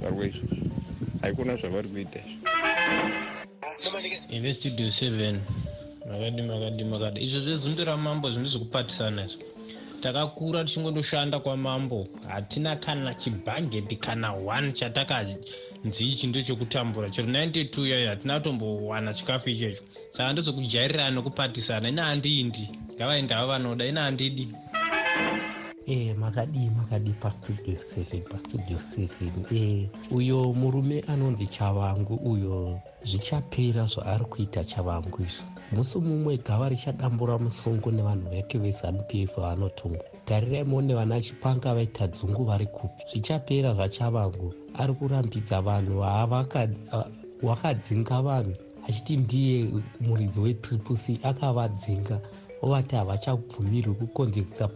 zvarwa 0.02 0.26
izvozvo 0.26 0.56
haikuna 1.22 1.56
zvavari 1.56 1.88
kuita 1.88 2.18
izvo 2.18 3.98
ivestudio 4.30 4.90
seven. 4.92 5.40
Makadi 6.08 6.42
makadi 6.42 6.84
makadi 6.84 7.20
izvo 7.20 7.40
zvezundu 7.40 7.84
ramambo 7.84 8.30
zvinhu 8.30 8.48
zvekupatisana 8.48 9.24
izvo 9.24 9.42
takakura 10.02 10.64
tichingondoshanda 10.64 11.40
kwamambo. 11.40 12.06
Hatina 12.28 12.76
kana 12.76 13.14
chibhangeti 13.14 13.96
kana 13.96 14.32
one 14.32 14.72
chatakanzi 14.72 15.36
ichi 15.84 16.26
ndechekutambura. 16.26 17.10
Chero 17.10 17.28
92 17.28 17.86
yayo 17.86 18.08
hatina 18.08 18.38
kutombowana 18.40 19.14
chikafu 19.14 19.50
ichecho 19.50 19.82
saka 20.12 20.32
ndozokujairirana 20.32 21.10
nekupatisana 21.10 21.88
ina 21.88 22.04
handindi 22.04 22.68
ngavaende 22.96 23.34
havo 23.34 23.48
vanoda. 23.48 23.86
Ina 23.86 24.02
handidi 24.02 24.48
e 25.86 26.14
makadii 26.14 26.70
makadii 26.76 27.12
pastudio 27.20 27.82
seven 27.82 28.22
pastudio 28.22 28.78
seven. 28.78 29.32
E 29.52 29.88
uyo 30.10 30.52
murume 30.52 31.00
anonzi 31.08 31.46
chavangu 31.46 32.14
uyo 32.14 32.80
zvichapera 33.02 33.86
zvaari 33.86 34.24
kuita 34.24 34.64
chavangu 34.64 35.22
izvo 35.22 35.44
musi 35.72 35.98
mumwe 35.98 36.36
gava 36.38 36.68
richadambura 36.68 37.38
musungu 37.38 37.90
nevanhu 37.90 38.30
veke 38.30 38.58
vezanup 38.58 39.14
f 39.14 39.36
vanotungwa 39.36 40.04
tariraimo 40.24 40.82
nevana 40.82 41.20
chipanga 41.20 41.74
vaita 41.74 42.06
dzungu 42.06 42.44
vari 42.44 42.66
kupi. 42.66 43.02
Zvichapera 43.10 43.74
zvachavangu 43.74 44.54
ari 44.74 44.92
kurambidza 44.94 45.60
vanhu 45.62 46.00
wakadzinga 47.42 48.22
vanhu. 48.22 48.52
Achiti 48.88 49.16
ndiye 49.16 49.68
muridzi 50.00 50.40
wetriple 50.40 50.96
c 50.96 51.18
akavadzinga 51.22 52.20
ovati 52.62 52.96
havachabvumirwi 52.96 53.94
kukonzekisa 53.94 54.68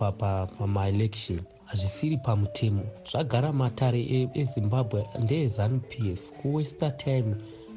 pamaelection 0.58 1.40
hazvisiri 1.64 2.16
pamutemo. 2.16 2.82
Zvagara 3.10 3.52
matare 3.52 4.28
ezimbabwe 4.34 5.00
ndeezanup 5.22 5.92
f 6.18 6.32
kuwester 6.38 6.96
time 6.96 7.34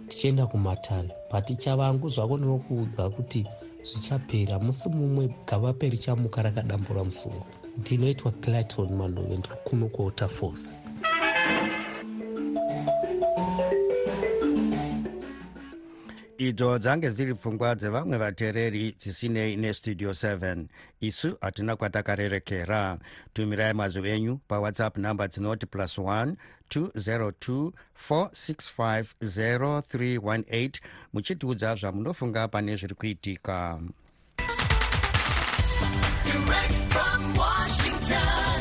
tichienda 0.08 0.48
kumatare. 0.48 1.10
But 1.32 1.58
chavangu 1.58 2.10
zvako 2.10 2.38
ndinokuudza 2.38 3.10
kuti 3.10 3.45
zvichapera. 3.84 4.60
Musi 4.60 4.89
mumwe 4.89 5.30
gavape 5.48 5.89
richamuka 5.89 6.41
rakadambura 6.41 7.04
musungu. 7.04 7.45
Ndinoitwa 7.78 8.32
clayton 8.32 8.95
mandove 8.95 9.38
ndiri 9.38 9.56
kuno 9.63 9.88
kuwater 9.88 10.30
force 10.30 10.78
idzo 16.49 16.79
dzange 16.79 17.09
dziri 17.09 17.33
pfungwa 17.35 17.75
dzevamwe 17.75 18.17
vateereri 18.17 18.95
dzisinei 18.99 19.55
nestudio 19.55 20.12
7 20.12 20.65
isu 20.99 21.38
hatina 21.41 21.75
kwatakarerekera. 21.75 22.97
Tumirai 23.33 23.73
mazwi 23.73 24.09
enyu 24.09 24.39
pawhatsapp 24.47 24.97
nhamba 24.97 25.27
dzinoti 25.27 25.65
plus 25.65 25.97
1 25.97 26.33
202 26.69 27.71
465 28.09 29.05
0318 29.21 30.71
muchitiudza 31.13 31.75
zvamunofunga 31.75 32.47
pane 32.47 32.75
zviri 32.75 32.95
kuitika. 32.95 33.79
Direct 36.25 36.77
from 36.93 37.35
Washington. 37.35 38.59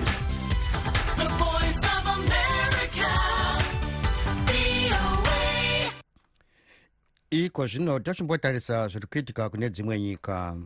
Iko 7.31 7.67
zvino 7.67 7.99
tochimbotarisa 7.99 8.88
zviri 8.88 9.07
kuitika 9.07 9.51
kune 9.51 9.71
dzimwe 9.71 10.01
nyika 10.01 10.57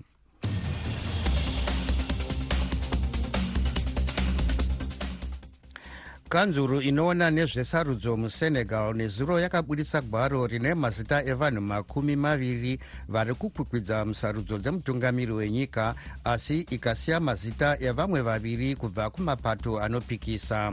kanzuru 6.33 6.81
inoona 6.81 7.31
nezvesarudzo 7.31 8.16
musenegal 8.16 8.97
nezuro 8.97 9.40
yakabudisa 9.40 10.01
gwaro 10.01 10.47
rine 10.47 10.75
mazita 10.75 11.25
evanhu 11.25 11.61
makumi 11.61 12.16
maviri 12.16 12.81
vari 13.09 13.35
kukwikwidza 13.35 14.05
musarudzo 14.05 14.59
dzemutungamiri 14.59 15.33
wenyika 15.33 15.95
asi 16.25 16.61
ikasiya 16.61 17.21
mazita 17.21 17.77
evamwe 17.81 18.21
vaviri 18.21 18.77
kubva 18.77 19.11
kumapato 19.11 19.81
anopikisa. 19.81 20.73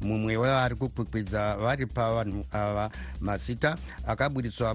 Mumwe 0.00 0.36
wevari 0.36 0.74
kukwikwidza 0.74 1.56
vari 1.56 1.86
pavanhu 1.86 2.44
ava 2.52 2.90
mazita 3.20 3.76
akabudiswa 4.06 4.74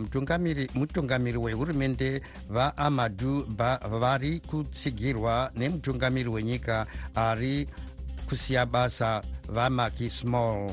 mutungamiri 0.76 1.38
wehurumende 1.38 2.22
vaamadu 2.50 3.46
vari 4.00 4.40
kutsigirwa 4.40 5.52
nemutungamiri 5.56 6.30
wenyika 6.30 6.86
ari 7.16 7.68
kusiya 8.30 8.66
basa 8.66 9.22
vamaki 9.50 10.10
small. 10.10 10.72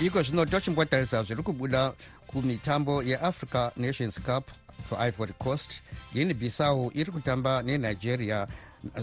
Iko 0.00 0.22
zvino 0.22 0.44
tochimbwatarisa 0.46 1.22
zviri 1.22 1.42
kubuda 1.42 1.92
kumitambo 2.26 3.02
yeafrica 3.02 3.70
nations 3.76 4.20
cup 4.20 4.50
kuivory 4.88 5.32
coast. 5.38 5.82
Guinea 6.12 6.34
bissau 6.34 6.90
iri 6.94 7.12
kutamba 7.12 7.62
nenigeria 7.62 8.46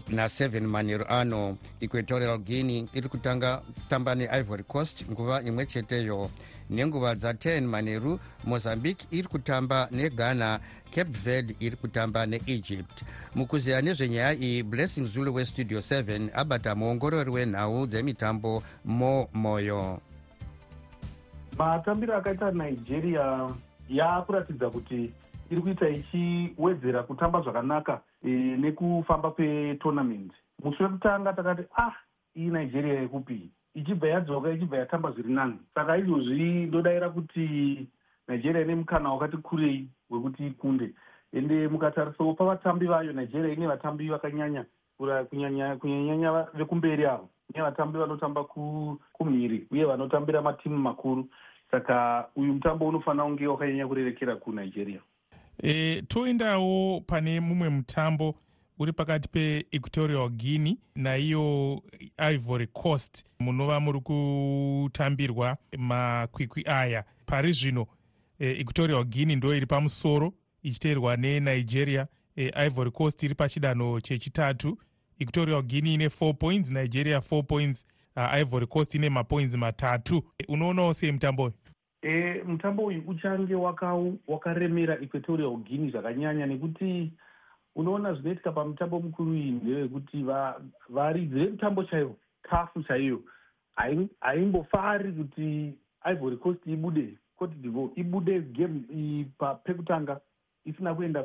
na7 0.09 0.61
manheru 0.61 1.05
ano 1.09 1.57
equatorial 1.81 2.37
guinea 2.37 2.85
iri 2.93 3.09
kutanga 3.09 3.57
kutamba 3.57 4.15
neivory 4.15 4.63
coast 4.63 5.05
nguva 5.11 5.41
imwe 5.41 5.65
cheteyo. 5.65 6.29
Nenguva 6.69 7.13
dza10 7.13 7.61
manheru 7.61 8.19
mozambique 8.45 9.07
iri 9.11 9.27
kutamba 9.27 9.87
neghana 9.91 10.59
cape 10.95 11.17
verde 11.23 11.55
iri 11.59 11.75
kutamba 11.75 12.25
neegypt. 12.25 13.03
Mukuziya 13.35 13.81
nezvenyaya 13.81 14.33
iyi 14.33 14.63
blessing 14.63 15.07
zulu 15.07 15.33
westudio 15.33 15.79
7 15.79 16.29
abata 16.33 16.75
muongorori 16.75 17.31
wenhau 17.31 17.87
dzemitambo 17.87 18.63
mo 18.85 19.27
moyo. 19.33 19.99
Matambiro 21.57 22.17
akaita 22.17 22.51
nigeria 22.51 23.49
yaakuratidza 23.89 24.69
kuti 24.69 25.11
iri 25.49 25.61
kuita 25.61 25.89
ichiwedzera 25.89 27.03
kutamba 27.03 27.41
zvakanaka 27.41 28.01
e, 28.23 28.29
nekufamba 28.29 29.31
kwetournament. 29.31 30.31
Musi 30.63 30.83
wekutanga 30.83 31.33
takati 31.33 31.63
ah 31.77 31.93
iyi 32.35 32.49
nigeria 32.49 32.99
yekupi 33.01 33.49
ichibva 33.75 34.07
yadzoka 34.07 34.51
ichibva 34.51 34.77
yatamba 34.77 35.11
zviri 35.11 35.33
nani. 35.33 35.59
Saka 35.75 35.97
izvozvi 35.97 36.65
ndodayira 36.65 37.09
kuti 37.09 37.87
nigeria 38.27 38.61
ine 38.61 38.75
mukana 38.75 39.13
wakati 39.13 39.37
kurei 39.37 39.87
wekuti 40.09 40.47
ikunde. 40.47 40.93
Ende 41.33 41.67
mukatarisawo 41.67 42.33
pavatambi 42.33 42.85
vayo 42.85 43.13
nigeria 43.13 43.53
ine 43.53 43.67
vatambi 43.67 44.09
vakanyanya 44.09 44.65
kunyanyanya 45.79 46.47
vekumberi 46.53 47.05
avo 47.05 47.29
ine 47.53 47.63
vatambi 47.63 47.97
vanotamba 47.99 48.43
kumhiri 49.13 49.67
uye 49.71 49.85
vanotambira 49.85 50.41
matimu 50.41 50.77
makuru. 50.77 51.27
Saka 51.71 52.27
uyu 52.35 52.53
mutambo 52.53 52.87
unofanira 52.87 53.25
kunge 53.25 53.47
wakanyanya 53.47 53.87
kurerekera 53.87 54.35
kunigeria 54.35 55.01
e, 55.63 56.01
toendawo 56.07 57.01
pane 57.01 57.39
mumwe 57.39 57.69
mutambo 57.69 58.35
uri 58.79 58.93
pakati 58.93 59.27
peequatorial 59.27 60.29
guinea 60.29 60.75
naiyo 60.95 61.83
ivory 62.33 62.67
coast 62.67 63.25
munova 63.39 63.79
muri 63.79 63.99
kutambirwa 63.99 65.57
makwikwi 65.77 66.63
aya. 66.65 67.03
Pari 67.25 67.51
zvino 67.51 67.87
e, 68.39 68.59
equatorial 68.59 69.05
guinea 69.05 69.35
ndo 69.35 69.55
iri 69.55 69.65
pamusoro 69.65 70.33
ichiteerwa 70.63 71.17
nenigeria. 71.17 72.07
E, 72.35 72.65
ivory 72.65 72.91
coast 72.91 73.23
iri 73.23 73.35
pachidanho 73.35 74.01
chechitatu. 74.01 74.77
Equatorial 75.19 75.63
guinea 75.63 75.93
ine 75.93 76.07
4 76.07 76.33
points 76.33 76.69
nigeria 76.71 77.17
4 77.17 77.43
points 77.43 77.85
uh, 78.15 78.33
ivory 78.33 78.67
coast 78.67 78.95
ine 78.95 79.09
mapoints 79.09 79.55
matatu. 79.55 80.23
E, 80.37 80.45
unoonawo 80.47 80.93
sei 80.93 81.11
mutambo 81.11 81.43
uyu 81.43 81.53
e, 82.01 82.43
mutambo 82.43 82.85
uyu 82.85 83.03
uchange 83.07 83.55
wakaremera 84.27 84.93
waka 84.93 85.03
equatorial 85.03 85.57
guinea 85.57 85.91
zvakanyanya 85.91 86.45
nekuti 86.45 87.11
unoona 87.75 88.13
zvinoitika 88.13 88.51
pamutambo 88.51 88.99
mukuru 88.99 89.33
iyi 89.35 89.51
ndevekuti 89.51 90.25
varidzi 90.89 91.35
vemutambo 91.35 91.83
chaivo 91.83 92.15
kafu 92.41 92.83
chaiyo 92.83 93.21
haimbofari 94.21 95.11
kuti 95.11 95.73
ivory 96.11 96.37
coast 96.37 96.67
ibude 96.67 97.17
cote 97.37 97.55
divoir 97.55 97.89
ibude 97.95 98.41
game 98.41 99.25
pekutanga 99.63 100.19
isina 100.65 100.95
kuenda 100.95 101.23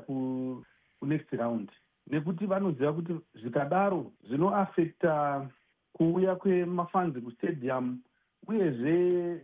kunext 0.98 1.32
round. 1.32 1.70
Nekuti 2.06 2.46
vanoziva 2.46 2.92
kuti 2.92 3.12
zvikadaro 3.34 4.12
zvinoafecta 4.28 5.46
kuuya 5.92 6.36
kwemafanzi 6.36 7.20
kustadium 7.20 8.00
uyezve 8.46 9.40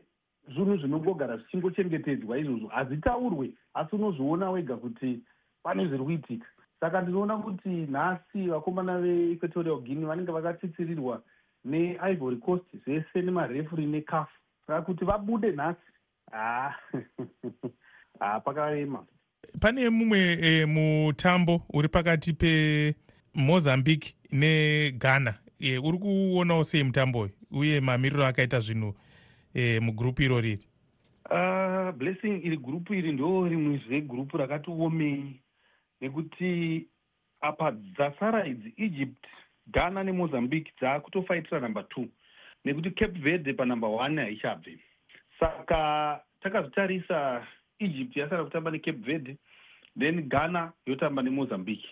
zvinhu 0.54 0.76
zvinongogara 0.76 1.36
zvichingochengetedzwa 1.36 2.38
izvozvo. 2.38 2.68
Hazvitaurwe 2.68 3.50
asi 3.74 3.96
unozviona 3.96 4.50
wega 4.50 4.76
kuti 4.76 5.20
pane 5.62 5.86
zviri 5.86 6.04
kuitika. 6.04 6.46
Saka 6.80 7.00
ndinoona 7.00 7.36
kuti 7.36 7.68
nhasi 7.68 8.48
vakomana 8.48 8.98
veequatorial 8.98 9.80
guinea 9.80 10.08
vanenge 10.08 10.32
vakatsitsirirwa 10.32 11.22
neivory 11.64 12.36
coast 12.36 12.64
zvese 12.84 13.22
nemarefuri 13.22 13.86
necaf. 13.86 14.28
Saka 14.66 14.82
kuti 14.82 15.04
vabude 15.04 15.52
nhasi 15.52 15.80
ha 16.30 16.74
ha 18.20 18.40
pakarema. 18.40 19.04
Pane 19.60 19.90
mumwe 19.90 20.38
e, 20.40 20.66
mutambo 20.66 21.62
uri 21.72 21.88
pakati 21.88 22.32
pemozambique 22.32 24.14
neghana 24.32 25.34
e, 25.60 25.78
uri 25.78 25.98
kuonawo 25.98 26.64
sei 26.64 26.84
mutambo 26.84 27.20
uyu? 27.20 27.30
Uye 27.50 27.80
mamiriro 27.80 28.26
akaita 28.26 28.60
zvinhu 28.60 28.94
e, 29.58 29.80
mugurupu 29.80 30.22
iro 30.22 30.40
riri? 30.40 30.62
Uh, 31.30 31.90
blessing 31.98 32.40
iri 32.44 32.56
gurupu 32.56 32.94
iri 32.94 33.12
ndo 33.12 33.48
rimwe 33.48 33.80
zvegurupu 33.86 34.36
rakati 34.36 34.70
omei 34.70 35.40
nekuti 36.00 36.86
apa 37.40 37.70
dzasara 37.70 38.46
idzi 38.46 38.72
egypt 38.76 39.24
ghana 39.66 40.04
nemozambique 40.04 40.72
dzakutofaitira 40.80 41.60
number 41.60 41.88
two 41.88 42.08
nekuti 42.64 42.90
cape 42.90 43.18
verde 43.18 43.52
panumber 43.52 43.90
one 43.90 44.22
haichabve 44.22 44.78
saka 45.40 46.20
takazvitarisa 46.40 47.46
egypt 47.78 48.16
yasara 48.16 48.44
kutamba 48.44 48.70
necape 48.70 48.98
verde 48.98 49.36
then 49.98 50.28
ghana 50.28 50.72
yotamba 50.86 51.22
nemozambique. 51.22 51.88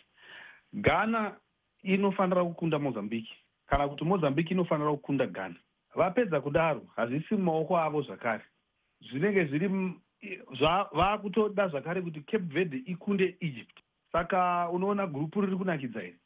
Ghana 0.72 1.37
inofanira 1.83 2.44
kukunda 2.44 2.79
mozambique 2.79 3.31
kana 3.66 3.88
kuti 3.88 4.05
mozambique 4.05 4.50
inofanira 4.55 4.90
kukunda 4.90 5.26
ghana 5.26 5.57
vapedza 5.96 6.40
kudaro 6.40 6.82
hazvisi 6.96 7.35
mumaoko 7.35 7.78
avo 7.78 8.02
zvakare. 8.02 8.44
Zvinenge 9.00 9.44
zviri 9.44 9.68
vaakutoda 10.92 11.68
zvakare 11.68 12.02
kuti 12.02 12.20
cape 12.20 12.44
verde 12.54 12.82
ikunde 12.87 13.37
egypt. 13.40 13.80
Saka 14.12 14.68
unoona 14.72 15.06
gurupu 15.06 15.40
riri 15.40 15.56
kunakidza 15.56 16.02
iri. 16.02 16.16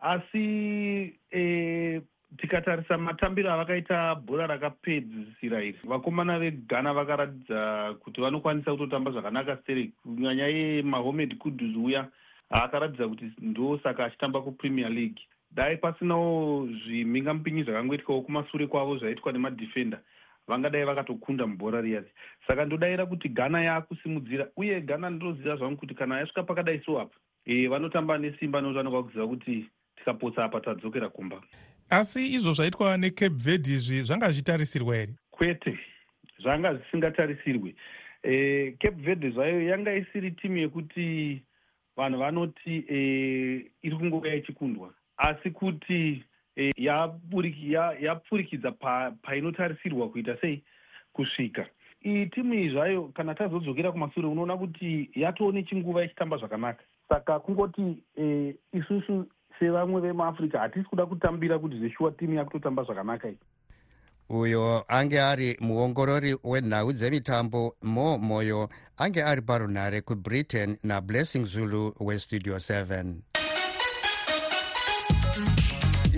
Asi 0.00 1.18
e, 1.30 2.00
tikatarisa 2.38 2.98
matambiro 2.98 3.52
avakaita 3.52 4.14
bhora 4.14 4.46
rakapedzisira 4.46 5.62
iri 5.62 5.78
vakomana 5.84 6.38
veghana 6.38 6.92
vakaratidza 6.92 7.94
kuti 8.00 8.20
vanokwanisa 8.20 8.72
kutotamba 8.72 9.10
zvakanaka 9.10 9.56
stere 9.56 9.90
kunyanya 10.02 10.46
yemahomed 10.46 11.38
kudus 11.38 11.76
uya 11.76 12.08
akaratidza 12.50 13.08
kuti 13.08 13.32
ndo 13.38 13.78
saka 13.82 14.04
achitamba 14.04 14.42
kupremier 14.42 14.90
league 14.90 15.22
dai 15.50 15.76
pasinawo 15.76 16.66
zvimhingamupinyi 16.66 17.62
zvakangoitikawo 17.62 18.22
kumasure 18.22 18.66
kwavo 18.66 18.98
zvaitwa 18.98 19.32
nemadhefenda 19.32 20.00
vangadai 20.46 20.84
vakatokunda 20.84 21.46
mubhora 21.46 21.80
riyari 21.80 22.10
saka 22.46 22.64
ndodayira 22.64 23.06
kuti 23.06 23.28
ghana 23.28 23.62
yaakusimudzira 23.62 24.48
uye 24.56 24.80
ghana 24.80 25.10
ndinoziva 25.10 25.56
zvangu 25.56 25.76
kuti 25.76 25.94
kana 25.94 26.18
yasvika 26.18 26.42
pakadai 26.42 26.82
so 26.86 27.00
apa 27.00 27.16
e, 27.46 27.68
vanotamba 27.68 28.18
nesimba 28.18 28.60
nokuti 28.60 28.76
vanokwa 28.76 29.02
kuziva 29.02 29.28
kuti 29.28 29.66
tikapotsa 29.96 30.44
apa 30.44 30.60
tadzokera 30.60 31.08
kumba. 31.08 31.42
Asi 31.90 32.26
izvo 32.34 32.52
zvaitwa 32.52 32.96
necape 32.96 33.34
verde 33.36 33.70
izvi 33.70 34.02
zvanga 34.02 34.30
zvitarisirwa 34.30 34.96
here 34.96 35.12
kwete 35.30 35.78
zvanga 36.42 36.74
zvisingatarisirwe. 36.74 37.74
E, 38.22 38.72
cape 38.78 39.02
verde 39.02 39.30
zvayo 39.30 39.62
yanga 39.62 39.94
isiri 39.94 40.30
timu 40.30 40.56
yekuti 40.58 41.42
vanhu 41.96 42.18
vanoti 42.18 42.84
e, 42.88 42.96
iri 43.82 43.96
kungova 43.96 44.34
ichikundwa 44.34 44.94
asi 45.16 45.50
kuti 45.50 46.24
e, 46.56 46.72
yapfurikidza 48.00 48.68
ya, 48.68 49.10
painotarisirwa 49.22 50.06
pa 50.06 50.12
kuita 50.12 50.36
sei 50.40 50.62
kusvika. 51.12 51.66
Iyi 52.04 52.26
timu 52.26 52.54
iyi 52.54 52.70
zvayo 52.70 53.02
kana 53.14 53.34
tazodzokera 53.34 53.92
kumasure 53.92 54.28
unoona 54.28 54.56
kuti 54.56 55.10
yatoo 55.14 55.52
nechinguva 55.52 56.04
ichitamba 56.04 56.36
zvakanaka. 56.36 56.84
Saka 57.08 57.40
kungoti 57.40 58.02
e, 58.18 58.54
isusu 58.72 59.26
sevamwe 59.58 60.00
vemuafrica 60.00 60.58
hatisi 60.58 60.88
kuda 60.88 61.06
kutambira 61.06 61.58
kuti 61.58 61.78
zveshuwa 61.78 62.10
timu 62.12 62.34
yakutotamba 62.34 62.82
zvakanaka 62.82 63.28
iyi. 63.28 63.38
Uyo 64.28 64.84
ange 64.88 65.20
ari 65.20 65.56
muongorori 65.60 66.36
wenhau 66.44 66.92
dzemitambo 66.92 67.76
mo 67.82 68.18
moyo 68.18 68.68
ange 68.98 69.22
ari 69.22 69.42
parunhare 69.42 70.00
kubritain 70.00 70.76
nablessing 70.82 71.44
zulu 71.46 71.94
westudio 72.00 72.56
7 72.56 73.35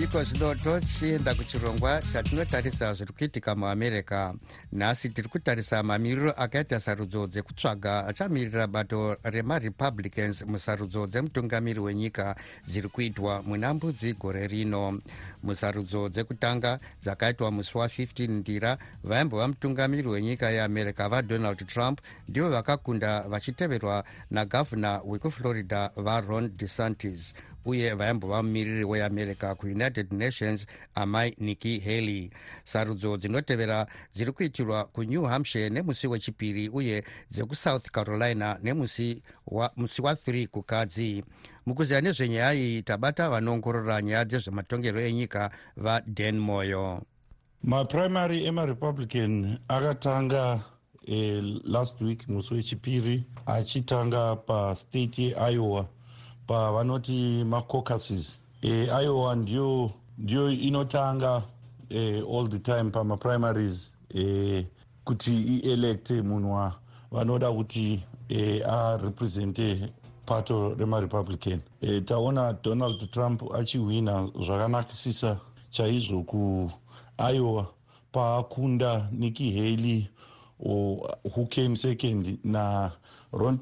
iko 0.09 0.25
zvino 0.25 0.55
tochienda 0.55 1.35
kuchirongwa 1.35 2.03
chatinotarisa 2.13 2.95
zviri 2.95 3.13
kuitika 3.13 3.55
muamerica 3.55 4.35
nhasi 4.73 5.09
tiri 5.09 5.29
kutarisa 5.29 5.83
mamiriro 5.83 6.31
akaita 6.31 6.81
sarudzo 6.81 7.27
dzekutsvaga 7.27 8.07
achamirira 8.07 8.67
bato 8.67 9.17
remarepublicans 9.23 10.47
musarudzo 10.47 11.07
dzemutungamiri 11.07 11.81
wenyika 11.81 12.37
dziri 12.67 12.89
kuitwa 12.89 13.43
muna 13.43 13.75
mbudzi 13.75 14.13
gore 14.15 14.47
rino. 14.47 15.01
Musarudzo 15.43 16.09
dzekutanga 16.09 16.79
dzakaitwa 17.03 17.51
musi 17.51 17.73
wa15 17.79 18.31
ndira 18.31 18.79
vaimbova 19.05 19.49
mutungamiri 19.49 20.09
wenyika 20.09 20.51
yeamerica 20.51 21.09
vadonald 21.09 21.67
trump 21.67 22.01
ndivo 22.29 22.49
vakakunda 22.49 23.21
vachiteverwa 23.21 24.05
nagavhuna 24.31 25.01
wekuflorida 25.05 25.91
varon 25.97 26.57
desantis 26.57 27.35
uye 27.65 27.95
vaimbova 27.95 28.43
mumiriri 28.43 28.85
weamerica 28.85 29.55
kuunited 29.55 30.13
nations 30.13 30.67
amai 30.95 31.35
nikki 31.39 31.79
haley. 31.81 32.31
Sarudzo 32.65 33.17
dzinotevera 33.17 33.87
dziri 34.15 34.33
kuitirwa 34.33 34.85
kunew 34.85 35.25
hampshire 35.25 35.71
nemusi 35.71 36.07
wechipiri 36.07 36.69
uye 36.69 37.05
dzekusouth 37.31 37.91
carolina 37.91 38.59
nemusi 38.63 39.23
wa3 39.51 40.47
kukadzi. 40.49 41.25
Mukuziva 41.67 42.01
nezvenyaya 42.01 42.55
iyi 42.55 42.83
tabata 42.83 43.31
vanoongorora 43.31 44.03
nyaya 44.03 44.25
dzezvematongero 44.25 45.01
enyika 45.01 45.51
vadan 45.77 46.39
moyo. 46.39 47.03
Maprimary 47.63 48.47
emarepublican 48.47 49.59
akatanga 49.69 50.61
eh, 51.07 51.43
last 51.65 52.01
week 52.01 52.29
musi 52.29 52.55
wechipiri 52.55 53.25
achitanga 53.47 54.37
pastate 54.37 55.23
yeiowa 55.23 55.89
pavanoti 56.49 57.45
macocases 57.45 58.39
e, 58.63 58.85
iowa 59.03 59.37
ndiyo 59.37 59.91
ndiyo 60.19 60.51
inotanga 60.53 61.43
e, 61.91 62.19
all 62.21 62.49
the 62.49 62.59
time 62.59 62.91
pamaprimaries 62.91 63.95
e, 64.15 64.67
kuti 65.05 65.61
ielecte 65.65 66.23
munhu 66.23 66.71
vanoda 67.11 67.53
kuti 67.53 68.03
e, 68.29 68.63
arepresente 68.63 69.93
pato 70.27 70.75
remarepublican. 70.75 71.61
E, 71.81 72.01
taona 72.01 72.53
donald 72.53 73.11
trump 73.11 73.43
achihwina 73.55 74.29
zvakanakisisa 74.47 75.41
chaizvo 75.71 76.23
kuiowa 76.23 77.67
paakunda 78.13 79.09
nikki 79.13 79.51
haley 79.53 80.09
who 80.61 81.47
came 81.51 81.77
second 81.77 82.39
naron 82.45 83.59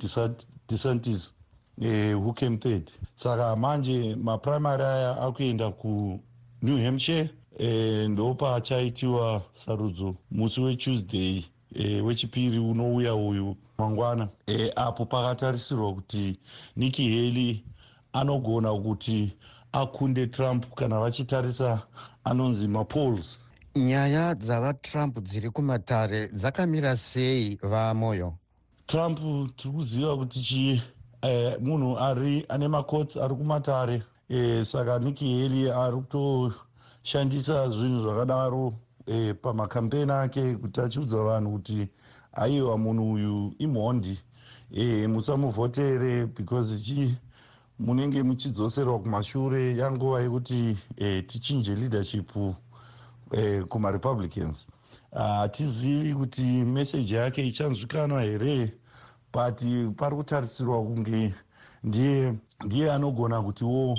desantis 0.69 1.35
eh, 1.83 2.15
who 2.15 2.33
came 2.33 2.57
third 2.59 2.91
saka 3.15 3.57
manje 3.57 4.15
maprimary 4.17 4.83
aya 4.85 5.21
akuenda 5.23 5.71
kunew 5.71 6.85
hampshire 6.85 7.31
eh, 7.59 8.09
ndopachaitiwa 8.11 9.43
sarudzo 9.55 10.15
musi 10.31 10.61
wetuesday 10.61 11.45
eh, 11.75 12.05
wechipiri 12.07 12.59
unouya 12.59 13.15
uyu 13.15 13.57
mangwana. 13.79 14.29
Eh, 14.47 14.73
apo 14.77 15.07
pakatarisirwa 15.07 15.95
kuti 15.95 16.39
nikki 16.77 17.03
haley 17.09 17.65
anogona 18.13 18.73
kuti 18.75 19.33
akunde 19.73 20.27
trump 20.27 20.75
kana 20.75 21.01
vachitarisa 21.01 21.83
anonzi 22.25 22.69
mapols 22.69 23.39
nyaya 23.77 24.35
dzavatrump 24.35 25.19
dziri 25.21 25.51
kumatare 25.51 26.29
dzakamira 26.29 26.97
sei 26.97 27.59
vamoyo? 27.63 28.35
Trump 28.87 29.19
tiri 29.57 29.75
kuziva 29.75 30.17
kuti 30.17 30.41
chii 30.41 30.83
eh, 31.23 31.57
munhu 31.61 31.99
ari 31.99 32.45
ane 32.49 32.69
makotsi 32.69 33.21
ari 33.21 33.35
kumatare. 33.35 34.03
Eh, 34.29 34.65
saka 34.65 34.99
nikki 34.99 35.43
haley 35.43 35.71
ari 35.71 35.97
kutoshandisa 35.97 37.69
zvinhu 37.69 38.01
zvakadaro 38.01 38.73
eh, 39.07 39.35
pamakambeni 39.43 40.13
ake 40.13 40.57
kuti 40.57 40.81
achiudza 40.81 41.17
vanhu 41.25 41.53
kuti 41.53 41.89
aiwa 42.33 42.79
munhu 42.79 43.13
uyu 43.13 43.55
imhondi. 43.59 44.19
Eh, 44.73 45.09
musamuvhotere 45.09 46.27
because 46.27 46.77
chi 46.85 47.17
munenge 47.79 48.23
muchidzoserwa 48.23 48.99
kumashure 48.99 49.77
yanguva 49.77 50.21
yekuti 50.21 50.77
eh, 50.97 51.27
tichinje 51.27 51.75
leadership 51.75 52.31
eh, 53.33 53.65
kumarepublicans 53.65 54.67
hatizivi 55.17 56.13
uh, 56.13 56.21
kuti 56.21 56.43
meseji 56.43 57.15
yake 57.15 57.47
ichanzwikanwa 57.47 58.23
here 58.23 58.73
but 59.37 59.61
pari 59.97 60.17
kutarisirwa 60.17 60.83
kunge 60.83 61.35
ndiye 61.85 62.35
ndiye 62.65 62.93
anogona 62.93 63.43
kutiwo 63.43 63.99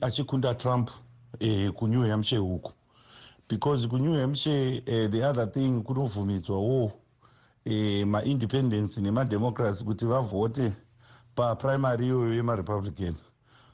achikunda 0.00 0.54
trump 0.54 0.90
eh, 1.40 1.70
kunew 1.72 2.08
hampshire 2.10 2.40
uku. 2.40 2.72
Because 3.48 3.88
kunew 3.88 4.20
hampshire 4.20 4.82
eh, 4.86 5.10
the 5.10 5.24
other 5.24 5.52
thing 5.52 5.82
kunobvumidzwawo 5.82 6.92
eh, 7.64 8.06
maindependence 8.06 9.00
nemademocrats 9.00 9.84
kuti 9.84 10.06
vavhote 10.06 10.72
paprimary 11.34 12.06
iyoyo 12.06 12.34
yemarepublican. 12.34 13.14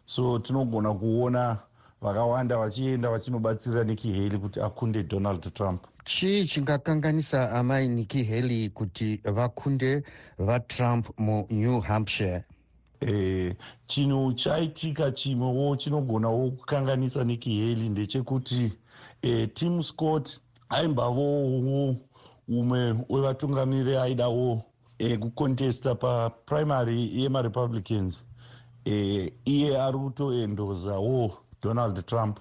So 0.06 0.38
tinogona 0.38 0.94
kuona 0.94 1.56
vakawanda 2.02 2.56
vachienda 2.58 3.10
vachinobatsirira 3.10 3.84
nikki 3.84 4.12
haley 4.12 4.38
kuti 4.38 4.60
akunde 4.60 5.02
donald 5.02 5.52
trump 5.54 5.84
chii 6.04 6.44
chingakanganisa 6.46 7.50
amai 7.52 7.88
nikki 7.88 8.24
haley 8.24 8.68
kuti 8.70 9.20
vakunde 9.24 10.02
vatrump 10.38 11.08
munew 11.18 11.80
hampshire? 11.80 12.44
Eh, 13.00 13.54
chinhu 13.86 14.32
chaitika 14.32 15.10
chimwewo 15.12 15.76
chinogonawo 15.76 16.50
kukanganisa 16.50 17.24
nikki 17.24 17.60
haley 17.60 17.88
ndechekuti 17.88 18.72
eh, 19.22 19.48
tim 19.54 19.82
scott 19.82 20.40
aimbavowo 20.68 21.96
umwe 22.48 22.94
wevatungamiriri 23.08 23.96
aidawo 23.96 24.62
eh, 24.98 25.18
kucontesta 25.18 25.94
paprimary 25.94 27.22
yemarepublicans 27.22 28.24
eh, 28.84 29.32
iye 29.44 29.78
ari 29.82 29.98
kutoendozawo 29.98 31.38
donald 31.62 32.06
trump 32.06 32.38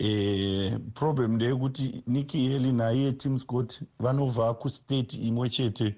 e, 0.00 0.78
problem 0.94 1.34
ndeyekuti 1.34 2.02
nikki 2.06 2.52
haley 2.52 2.72
naiye 2.72 3.12
tim 3.12 3.38
scott 3.38 3.80
vanobva 3.98 4.54
kustate 4.54 5.16
imwe 5.16 5.48
chete 5.50 5.94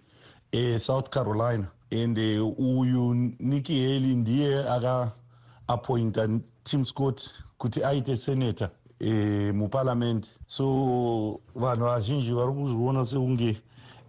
esouth 0.53 1.09
carolina. 1.09 1.67
And 1.93 2.19
uh, 2.19 2.59
uyu 2.59 3.15
nikki 3.38 3.83
haley 3.83 4.15
ndiye 4.17 4.69
akaapointa 4.69 6.29
tim 6.65 6.85
scott 6.85 7.31
kuti 7.59 7.85
aite 7.85 8.17
senator 8.17 8.71
e, 9.01 9.53
muparliament. 9.53 10.27
So 10.47 11.41
vanhu 11.55 11.85
vazhinji 11.85 12.33
vari 12.33 12.53
kuzviona 12.53 13.07
sekunge 13.07 13.61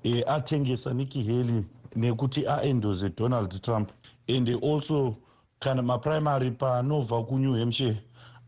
e, 0.03 0.23
atengesa 0.27 0.93
nikki 0.93 1.23
haley 1.23 1.63
nekuti 1.95 2.47
aendose 2.47 3.09
donald 3.09 3.61
trump. 3.61 3.91
And 4.29 4.49
also 4.63 5.17
kana 5.59 5.81
maprimary 5.81 6.51
paanobva 6.51 7.23
kunew 7.23 7.53
hampshire 7.59 7.97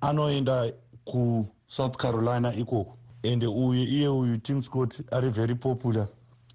anoenda 0.01 0.71
kusouth 1.05 1.97
carolina 1.97 2.53
ikoko 2.53 2.97
and 3.23 3.43
iye 3.43 4.37
tim 4.43 4.61
scott 4.61 5.01
ari 5.11 5.29
very 5.29 5.55
popular 5.55 6.07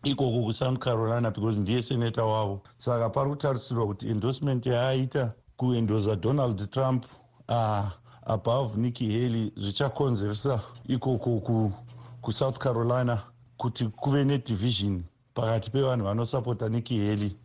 ikoko 0.04 0.44
kusouth 0.44 0.78
carolina 0.78 1.30
because 1.30 1.60
ndiye 1.60 1.82
senata 1.82 2.24
wavo 2.24 2.62
saka 2.78 3.10
pari 3.10 3.30
kutarisirwa 3.30 3.86
kuti 3.86 4.08
endorsement 4.08 4.66
yaaita 4.66 5.32
kuendosa 5.56 6.16
donald 6.16 6.70
trump 6.70 7.04
uh, 7.48 7.88
above 8.24 8.76
nikki 8.76 9.12
haley 9.12 9.52
zvichakonzeresa 9.56 10.60
ikoko 10.88 11.72
kusouth 12.20 12.58
carolina 12.58 13.22
kuti 13.56 13.84
kuve 13.84 14.24
nedivision 14.24 15.04
pakati 15.34 15.70
pevanhu 15.70 16.04
vanosapota 16.04 16.68
nikki 16.68 16.98
haley 17.06 17.36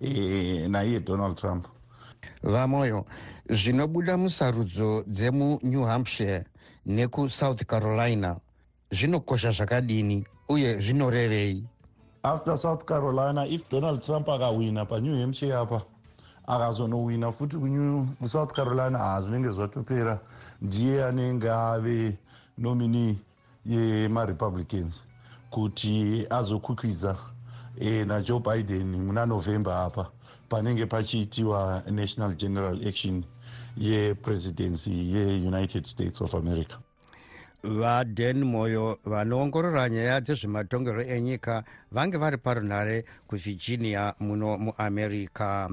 e, 0.00 0.68
naiye 0.68 1.00
donald 1.00 1.36
trump. 1.36 1.66
Vamoyo 2.42 3.04
zvinobuda 3.50 4.16
musarudzo 4.16 5.04
dzemunew 5.06 5.84
hampshire. 5.84 6.44
Nekusouth 6.86 7.64
carolina. 7.66 8.36
Zvinokosha 8.90 9.52
zvakadini 9.52 10.26
uye 10.48 10.80
zvinorevei? 10.80 11.64
After 12.24 12.58
south 12.58 12.84
carolina 12.84 13.46
if 13.46 13.68
donald 13.70 14.02
trump 14.02 14.28
akahwina 14.28 14.84
panew 14.86 15.20
hampshire 15.20 15.54
apa 15.56 15.82
akazonowina 16.46 17.32
futi 17.32 17.56
kusouth 18.20 18.52
carolina 18.52 18.98
hazvinenge 18.98 19.48
zvatopera 19.48 20.20
ndiye 20.60 21.04
anenge 21.04 21.50
ave 21.50 22.18
nomini 22.58 23.18
yemarepublicans 23.66 25.04
kuti 25.50 26.26
azokwikwidza 26.30 27.16
e, 27.80 28.04
najoe 28.04 28.40
biden 28.40 28.96
muna 28.96 29.26
november 29.26 29.72
apa 29.72 30.10
panenge 30.48 30.86
pachiitiwa 30.86 31.82
national 31.90 32.34
general 32.34 32.88
action 32.88 33.24
yepresidency 33.76 34.90
yeunited 34.90 35.86
states 35.86 36.20
of 36.20 36.34
america. 36.34 36.76
Vaden 37.64 38.44
moyo 38.44 38.98
vanoongorora 39.04 39.88
nyaya 39.88 40.20
dzezvematongerwo 40.20 41.02
enyika 41.02 41.64
vange 41.92 42.18
vari 42.18 42.36
parunhare 42.38 43.04
kuvirginia 43.28 44.14
muno 44.20 44.58
muamerica. 44.58 45.68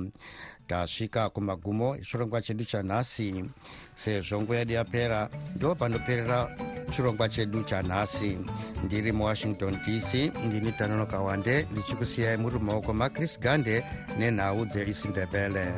Tasvika 0.67 1.29
kumagumo 1.29 1.95
echirongwa 1.95 2.41
chedu 2.41 2.63
chanhasi 2.65 3.45
sezvo 3.95 4.41
nguva 4.41 4.55
yedu 4.57 4.73
yapera 4.73 5.29
ndo 5.55 5.75
panoperera 5.75 6.57
chirongwa 6.91 7.29
chedu 7.29 7.63
chanhasi. 7.63 8.38
Ndiri 8.83 9.12
muwashington 9.12 9.77
dc 9.85 10.13
ndini 10.47 10.71
tanonoka 10.71 11.19
wande 11.19 11.67
ndichikusiyai 11.71 12.38
muri 12.38 12.59
mumaoko 12.59 12.93
macris 12.93 13.39
gande 13.39 13.83
nenhau 14.19 14.65
dzeisindebele 14.65 15.73